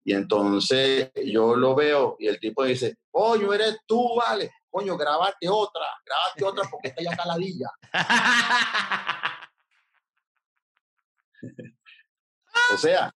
Y 0.04 0.13
entonces 0.13 1.10
yo 1.26 1.56
lo 1.56 1.74
veo 1.74 2.17
y 2.19 2.28
el 2.28 2.38
tipo 2.38 2.65
dice, 2.65 2.98
coño, 3.10 3.54
eres 3.54 3.80
tú, 3.86 4.15
vale. 4.17 4.52
Coño, 4.69 4.98
grabate 4.98 5.48
otra, 5.48 5.86
grabate 6.06 6.43
otra 6.43 6.69
porque 6.69 6.89
está 6.89 7.02
ya 7.02 7.15
caladilla. 7.15 7.69
o 12.74 12.78
sea, 12.78 13.10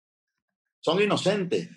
son 0.81 1.01
inocentes. 1.01 1.67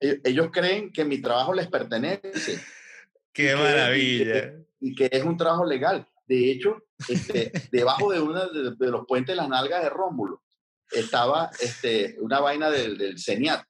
Ellos 0.00 0.48
creen 0.52 0.92
que 0.92 1.04
mi 1.04 1.20
trabajo 1.20 1.54
les 1.54 1.68
pertenece. 1.68 2.60
Qué 3.32 3.54
maravilla. 3.54 4.54
Y 4.80 4.94
que, 4.94 5.08
es 5.10 5.22
un 5.22 5.36
trabajo 5.36 5.64
legal. 5.64 6.06
De 6.26 6.50
hecho, 6.50 6.88
este, 7.08 7.52
debajo 7.70 8.12
de 8.12 8.20
uno 8.20 8.48
de, 8.48 8.90
los 8.90 9.06
puentes 9.06 9.34
de 9.34 9.36
las 9.36 9.48
nalgas 9.48 9.82
de 9.82 9.90
Rómulo 9.90 10.42
estaba 10.90 11.50
este, 11.60 12.16
una 12.20 12.40
vaina 12.40 12.68
del, 12.70 12.98
del 12.98 13.18
CENIAT. 13.18 13.64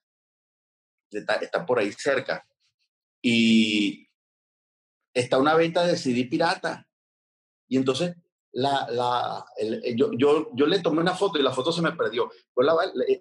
Está, 1.11 1.35
está, 1.35 1.65
por 1.65 1.79
ahí 1.79 1.91
cerca. 1.91 2.45
Y 3.21 4.09
está 5.13 5.37
una 5.37 5.55
venta 5.55 5.85
de 5.85 5.95
CD 5.95 6.25
pirata. 6.25 6.87
Y 7.67 7.77
entonces 7.77 8.15
la, 8.53 8.87
la, 8.89 9.45
yo, 9.95 10.11
yo, 10.15 10.49
yo, 10.53 10.67
le 10.67 10.79
tomé 10.79 11.01
una 11.01 11.15
foto 11.15 11.39
y 11.39 11.43
la 11.43 11.51
foto 11.51 11.71
se 11.71 11.81
me 11.81 11.93
perdió. 11.93 12.29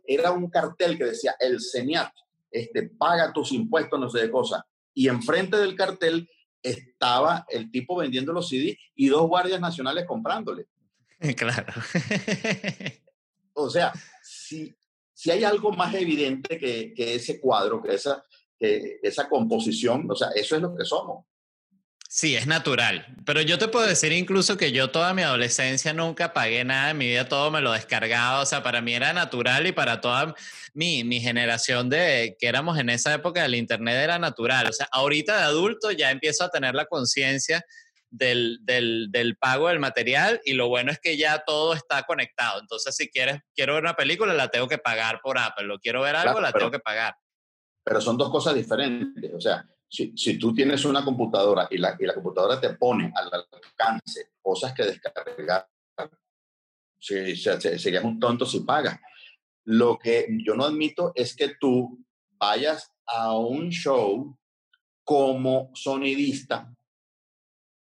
era 0.07 0.31
un 0.31 0.51
cartel 0.51 0.99
que 0.99 1.05
decía 1.05 1.35
el 1.41 1.59
CENIAT, 1.61 2.13
este, 2.51 2.91
paga 2.91 3.33
tus 3.33 3.53
impuestos, 3.53 3.99
no 3.99 4.11
sé 4.11 4.21
de 4.21 4.31
cosa. 4.31 4.67
Y 4.95 5.09
enfrente 5.09 5.57
del 5.57 5.75
cartel 5.75 6.29
estaba 6.63 7.47
el 7.49 7.71
tipo 7.71 7.97
vendiendo 7.97 8.33
los 8.33 8.49
CD 8.49 8.79
y 8.95 9.09
dos 9.09 9.27
guardias 9.27 9.61
nacionales 9.61 10.07
comprándole. 10.07 10.67
Claro. 11.37 11.73
o 13.55 13.71
sea, 13.71 13.93
si, 14.25 14.75
si 15.15 15.31
hay 15.31 15.45
algo 15.45 15.71
más 15.71 15.95
evidente 15.95 16.59
que, 16.59 16.93
que 16.93 17.15
ese 17.15 17.41
cuadro, 17.41 17.81
que 17.81 17.95
esa, 17.95 18.25
que 18.59 18.99
esa 19.01 19.29
composición, 19.29 20.11
o 20.11 20.17
sea, 20.17 20.31
eso 20.35 20.57
es 20.57 20.63
lo 20.63 20.75
que 20.75 20.85
somos. 20.85 21.25
Sí, 22.15 22.37
es 22.37 22.47
natural. 22.47 23.07
Pero 23.25 23.41
yo 23.41 23.57
te 23.57 23.69
puedo 23.69 23.87
decir 23.87 24.13
incluso 24.13 24.59
que 24.59 24.71
yo 24.71 24.91
toda 24.91 25.15
mi 25.15 25.23
adolescencia 25.23 25.95
nunca 25.95 26.35
pagué 26.35 26.63
nada 26.63 26.91
en 26.91 26.99
mi 26.99 27.07
vida, 27.07 27.27
todo 27.27 27.51
me 27.51 27.63
lo 27.63 27.73
descargaba. 27.73 28.43
O 28.43 28.45
sea, 28.45 28.63
para 28.63 28.83
mí 28.83 28.93
era 28.93 29.15
natural 29.15 29.67
y 29.67 29.73
para 29.73 30.03
toda 30.03 30.35
mi, 30.75 31.05
mi 31.05 31.21
generación 31.21 31.89
de 31.89 32.37
que 32.39 32.49
éramos 32.49 32.79
en 32.79 32.91
esa 32.91 33.15
época 33.15 33.41
del 33.41 33.55
Internet 33.55 33.95
era 33.95 34.19
natural. 34.19 34.67
O 34.69 34.73
sea, 34.75 34.89
ahorita 34.93 35.39
de 35.39 35.45
adulto 35.45 35.91
ya 35.91 36.11
empiezo 36.11 36.45
a 36.45 36.51
tener 36.51 36.75
la 36.75 36.85
conciencia 36.85 37.65
del, 38.11 38.59
del, 38.61 39.07
del, 39.11 39.37
pago 39.39 39.69
del 39.69 39.79
material 39.81 40.39
y 40.45 40.53
lo 40.53 40.69
bueno 40.69 40.93
es 40.93 40.99
que 40.99 41.17
ya 41.17 41.45
todo 41.47 41.73
está 41.73 42.03
conectado. 42.03 42.61
Entonces, 42.61 42.95
si 42.95 43.09
quieres, 43.09 43.41
quiero 43.55 43.73
ver 43.73 43.85
una 43.85 43.97
película, 43.97 44.35
la 44.35 44.49
tengo 44.49 44.69
que 44.69 44.77
pagar 44.77 45.21
por 45.23 45.39
Apple. 45.39 45.65
Lo 45.65 45.79
quiero 45.79 46.03
ver 46.03 46.17
algo, 46.17 46.43
la 46.43 46.53
tengo 46.53 46.71
que 46.71 46.79
pagar. 46.79 47.17
Pero 47.83 48.03
son 48.03 48.19
dos 48.19 48.31
cosas 48.31 48.55
diferentes. 48.55 49.33
O 49.35 49.41
sea, 49.41 49.65
si, 49.93 50.17
si 50.17 50.39
tú 50.39 50.55
tienes 50.55 50.87
una 50.87 51.05
computadora 51.05 51.69
y 51.71 51.77
la, 51.77 51.95
y 52.01 52.07
la 52.07 52.15
computadora 52.15 52.59
te 52.59 52.71
pone 52.71 53.13
al 53.15 53.31
alcance 53.31 54.31
cosas 54.41 54.73
que 54.73 54.85
descargar, 54.85 55.69
si, 56.99 57.37
serías 57.37 58.03
un 58.03 58.19
tonto 58.19 58.47
si 58.47 58.61
pagas. 58.61 58.99
Lo 59.65 59.99
que 59.99 60.29
yo 60.45 60.55
no 60.55 60.65
admito 60.65 61.13
es 61.15 61.37
que 61.37 61.57
tú 61.61 62.03
vayas 62.39 62.91
a 63.05 63.37
un 63.37 63.69
show 63.69 64.35
como 65.05 65.71
sonidista, 65.75 66.75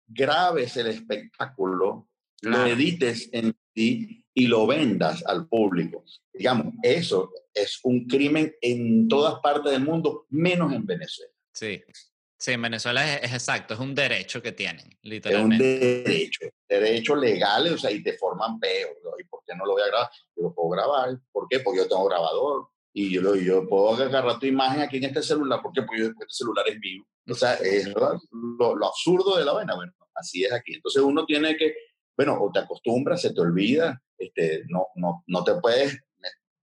grabes 0.07 0.77
el 0.77 0.87
espectáculo, 0.87 2.07
lo 2.43 2.65
edites 2.65 3.27
en 3.33 3.57
ti 3.73 4.25
y 4.33 4.47
lo 4.47 4.65
vendas 4.65 5.25
al 5.25 5.49
público. 5.49 6.05
Digamos, 6.31 6.75
eso 6.81 7.33
es 7.53 7.81
un 7.83 8.07
crimen 8.07 8.55
en 8.61 9.09
todas 9.09 9.41
partes 9.41 9.73
del 9.73 9.83
mundo, 9.83 10.27
menos 10.29 10.71
en 10.71 10.85
Venezuela. 10.85 11.33
Sí. 11.59 11.83
Sí, 12.37 12.53
en 12.53 12.61
Venezuela 12.61 13.17
es, 13.17 13.33
exacto, 13.33 13.73
es 13.73 13.81
un 13.81 13.93
derecho 13.93 14.41
que 14.41 14.53
tienen, 14.53 14.97
literalmente. 15.01 15.65
Es 15.65 15.97
un 15.97 16.03
derecho, 16.05 16.39
derecho 16.69 17.15
legal, 17.17 17.73
o 17.73 17.77
sea, 17.77 17.91
y 17.91 18.01
te 18.01 18.17
forman 18.17 18.57
peor. 18.61 18.95
¿Y 19.19 19.25
por 19.25 19.41
qué 19.45 19.53
no 19.57 19.65
lo 19.65 19.73
voy 19.73 19.81
a 19.81 19.87
grabar? 19.87 20.09
Yo 20.37 20.43
lo 20.43 20.53
puedo 20.53 20.69
grabar. 20.69 21.19
¿Por 21.33 21.49
qué? 21.49 21.59
Porque 21.59 21.79
yo 21.79 21.89
tengo 21.89 22.05
grabador 22.05 22.69
y 22.93 23.11
yo, 23.11 23.35
yo 23.35 23.67
puedo 23.67 23.89
agarrar 23.89 24.39
tu 24.39 24.45
imagen 24.45 24.79
aquí 24.79 24.97
en 24.97 25.05
este 25.05 25.21
celular. 25.21 25.61
¿Por 25.61 25.73
qué? 25.73 25.81
Porque 25.81 26.03
este 26.03 26.25
celular 26.29 26.65
es 26.69 26.79
mío. 26.79 27.03
O 27.29 27.33
sea, 27.33 27.55
es 27.55 27.87
lo, 27.87 28.75
lo 28.77 28.87
absurdo 28.87 29.35
de 29.35 29.43
la 29.43 29.51
vaina. 29.51 29.75
Bueno, 29.75 29.91
así 30.15 30.45
es 30.45 30.53
aquí. 30.53 30.75
Entonces 30.75 31.01
uno 31.01 31.25
tiene 31.25 31.57
que, 31.57 31.75
bueno, 32.15 32.37
o 32.41 32.49
te 32.53 32.59
acostumbras, 32.59 33.21
se 33.21 33.33
te 33.33 33.41
olvida, 33.41 34.01
este, 34.17 34.63
no, 34.69 34.87
no, 34.95 35.25
no 35.27 35.43
te 35.43 35.55
puedes 35.55 35.99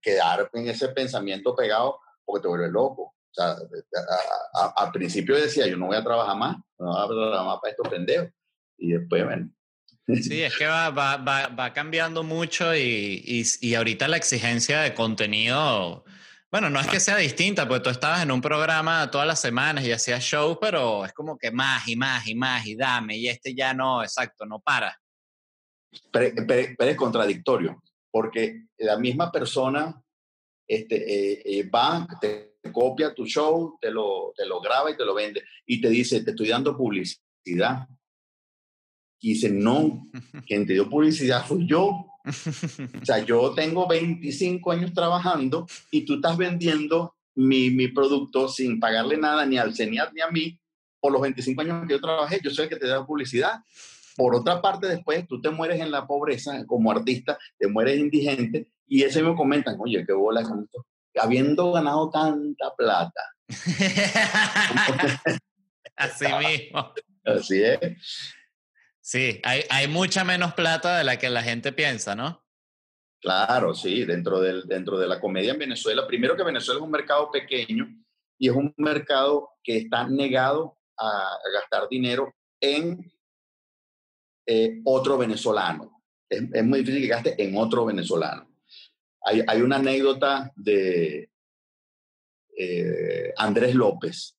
quedar 0.00 0.48
en 0.54 0.68
ese 0.68 0.88
pensamiento 0.88 1.54
pegado 1.54 1.98
porque 2.24 2.42
te 2.42 2.48
vuelve 2.48 2.70
loco 2.70 3.15
sea, 3.36 3.56
al 4.76 4.92
principio 4.92 5.36
decía, 5.36 5.66
yo 5.66 5.76
no 5.76 5.86
voy 5.86 5.96
a 5.96 6.04
trabajar 6.04 6.36
más, 6.36 6.56
no 6.78 6.86
voy 6.86 7.04
a 7.04 7.06
trabajar 7.06 7.46
más 7.46 7.58
para 7.60 7.70
estos 7.70 7.88
pendejos. 7.88 8.28
Y 8.78 8.92
después, 8.92 9.24
bueno. 9.24 9.50
Sí, 10.06 10.42
es 10.42 10.56
que 10.56 10.66
va, 10.66 10.90
va, 10.90 11.16
va, 11.16 11.48
va 11.48 11.72
cambiando 11.72 12.22
mucho 12.22 12.74
y, 12.74 13.22
y, 13.24 13.44
y, 13.60 13.74
ahorita 13.74 14.06
la 14.06 14.16
exigencia 14.16 14.82
de 14.82 14.94
contenido, 14.94 16.04
bueno, 16.48 16.70
no 16.70 16.78
es 16.78 16.86
que 16.86 17.00
sea 17.00 17.16
distinta, 17.16 17.66
porque 17.66 17.82
tú 17.82 17.90
estabas 17.90 18.22
en 18.22 18.30
un 18.30 18.40
programa 18.40 19.10
todas 19.10 19.26
las 19.26 19.40
semanas 19.40 19.84
y 19.84 19.90
hacías 19.90 20.22
shows, 20.22 20.58
pero 20.60 21.04
es 21.04 21.12
como 21.12 21.36
que 21.36 21.50
más 21.50 21.88
y 21.88 21.96
más 21.96 22.24
y 22.28 22.36
más 22.36 22.64
y 22.66 22.76
dame, 22.76 23.16
y 23.16 23.28
este 23.28 23.52
ya 23.52 23.74
no, 23.74 24.00
exacto, 24.00 24.46
no 24.46 24.60
para. 24.60 24.96
Pero, 26.12 26.46
pero, 26.46 26.90
es 26.90 26.96
contradictorio, 26.96 27.82
porque 28.10 28.66
la 28.78 28.96
misma 28.98 29.32
persona 29.32 30.00
este, 30.68 30.96
eh, 30.96 31.42
eh, 31.44 31.68
va, 31.68 32.06
te 32.20 32.55
copia 32.72 33.14
tu 33.14 33.26
show, 33.26 33.78
te 33.80 33.90
lo, 33.90 34.32
te 34.36 34.46
lo 34.46 34.60
graba 34.60 34.90
y 34.90 34.96
te 34.96 35.04
lo 35.04 35.14
vende. 35.14 35.42
Y 35.66 35.80
te 35.80 35.88
dice, 35.88 36.22
te 36.22 36.30
estoy 36.30 36.48
dando 36.48 36.76
publicidad. 36.76 37.88
Y 39.20 39.34
dice, 39.34 39.50
no, 39.50 40.06
quien 40.46 40.66
te 40.66 40.74
dio 40.74 40.88
publicidad 40.88 41.44
fui 41.46 41.66
yo. 41.66 42.06
O 42.24 43.04
sea, 43.04 43.24
yo 43.24 43.54
tengo 43.54 43.86
25 43.86 44.72
años 44.72 44.92
trabajando 44.92 45.66
y 45.90 46.04
tú 46.04 46.14
estás 46.14 46.36
vendiendo 46.36 47.14
mi, 47.36 47.70
mi 47.70 47.88
producto 47.88 48.48
sin 48.48 48.80
pagarle 48.80 49.16
nada 49.16 49.46
ni 49.46 49.58
al 49.58 49.74
CENIAT 49.74 50.12
ni 50.12 50.22
a 50.22 50.30
mí 50.30 50.58
por 50.98 51.12
los 51.12 51.22
25 51.22 51.62
años 51.62 51.86
que 51.86 51.94
yo 51.94 52.00
trabajé. 52.00 52.40
Yo 52.42 52.50
soy 52.50 52.64
el 52.64 52.68
que 52.70 52.76
te 52.76 52.88
da 52.88 53.06
publicidad. 53.06 53.60
Por 54.16 54.34
otra 54.34 54.60
parte, 54.60 54.88
después 54.88 55.26
tú 55.28 55.40
te 55.40 55.50
mueres 55.50 55.80
en 55.80 55.90
la 55.90 56.06
pobreza 56.06 56.64
como 56.66 56.90
artista, 56.90 57.38
te 57.58 57.68
mueres 57.68 57.98
indigente 57.98 58.68
y 58.88 59.02
ese 59.02 59.22
me 59.22 59.34
comentan, 59.34 59.76
oye, 59.78 60.04
qué 60.06 60.12
bola 60.12 60.40
esto 60.40 60.86
habiendo 61.18 61.72
ganado 61.72 62.10
tanta 62.10 62.74
plata. 62.76 63.20
Así 65.96 66.26
mismo. 66.38 66.92
Así 67.24 67.62
es. 67.62 68.34
Sí, 69.00 69.40
hay, 69.44 69.62
hay, 69.70 69.88
mucha 69.88 70.24
menos 70.24 70.54
plata 70.54 70.98
de 70.98 71.04
la 71.04 71.16
que 71.18 71.30
la 71.30 71.42
gente 71.42 71.72
piensa, 71.72 72.14
¿no? 72.14 72.44
Claro, 73.20 73.74
sí, 73.74 74.04
dentro, 74.04 74.40
del, 74.40 74.66
dentro 74.66 74.98
de 74.98 75.06
la 75.06 75.20
comedia 75.20 75.52
en 75.52 75.58
Venezuela. 75.58 76.06
Primero 76.06 76.36
que 76.36 76.42
Venezuela 76.42 76.78
es 76.78 76.84
un 76.84 76.90
mercado 76.90 77.30
pequeño 77.30 77.86
y 78.38 78.48
es 78.48 78.54
un 78.54 78.74
mercado 78.76 79.50
que 79.62 79.78
está 79.78 80.08
negado 80.08 80.78
a, 80.98 81.38
gastar 81.52 81.88
dinero 81.88 82.34
en 82.60 83.10
eh, 84.46 84.80
otro 84.84 85.18
venezolano. 85.18 86.02
Es, 86.28 86.42
es 86.52 86.64
muy 86.64 86.80
difícil 86.80 87.02
que 87.02 87.08
gaste 87.08 87.42
en 87.42 87.56
otro 87.56 87.84
venezolano. 87.86 88.48
Hay, 89.28 89.60
una 89.60 89.76
anécdota 89.76 90.52
de 90.54 91.30
eh, 92.56 93.34
Andrés 93.36 93.74
López. 93.74 94.36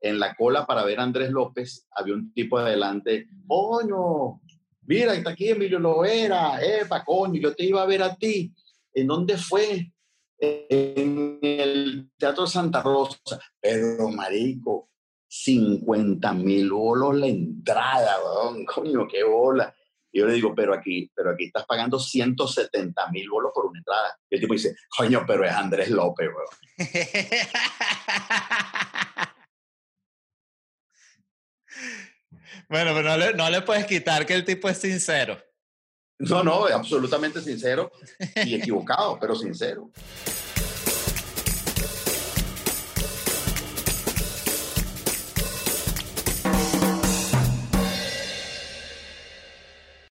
En 0.00 0.18
la 0.18 0.34
cola 0.34 0.66
para 0.66 0.84
ver 0.84 0.98
a 0.98 1.02
Andrés 1.02 1.30
López 1.30 1.86
había 1.92 2.14
un 2.14 2.32
tipo 2.32 2.58
adelante, 2.58 3.28
coño, 3.46 4.40
mira, 4.86 5.14
está 5.14 5.30
aquí 5.30 5.50
Emilio 5.50 5.78
Lovera, 5.78 6.58
epa, 6.60 7.04
coño, 7.04 7.40
yo 7.40 7.54
te 7.54 7.64
iba 7.64 7.82
a 7.82 7.86
ver 7.86 8.02
a 8.02 8.16
ti. 8.16 8.52
¿En 8.94 9.06
dónde 9.06 9.36
fue? 9.36 9.92
En 10.38 11.38
el 11.42 12.10
Teatro 12.16 12.46
Santa 12.46 12.82
Rosa. 12.82 13.38
Pero, 13.60 14.08
marico, 14.08 14.90
50 15.28 16.32
mil 16.32 16.70
bolos 16.70 17.16
la 17.16 17.26
entrada, 17.26 18.16
coño, 18.74 19.06
qué 19.06 19.24
bola. 19.24 19.74
Y 20.12 20.20
yo 20.20 20.26
le 20.26 20.34
digo, 20.34 20.54
pero 20.54 20.74
aquí, 20.74 21.10
pero 21.14 21.30
aquí 21.30 21.46
estás 21.46 21.64
pagando 21.64 21.98
170 21.98 23.08
mil 23.10 23.30
bolos 23.30 23.50
por 23.54 23.64
una 23.66 23.78
entrada. 23.78 24.18
Y 24.28 24.34
el 24.34 24.42
tipo 24.42 24.52
dice, 24.52 24.76
coño, 24.94 25.24
pero 25.26 25.42
es 25.44 25.52
Andrés 25.52 25.88
López, 25.90 26.28
weón. 26.28 26.48
bueno, 32.68 32.92
pero 32.94 33.02
no 33.02 33.16
le, 33.16 33.32
no 33.34 33.48
le 33.48 33.62
puedes 33.62 33.86
quitar 33.86 34.26
que 34.26 34.34
el 34.34 34.44
tipo 34.44 34.68
es 34.68 34.76
sincero. 34.76 35.42
No, 36.18 36.44
no, 36.44 36.68
es 36.68 36.74
absolutamente 36.74 37.40
sincero 37.40 37.90
y 38.36 38.54
equivocado, 38.54 39.18
pero 39.18 39.34
sincero. 39.34 39.90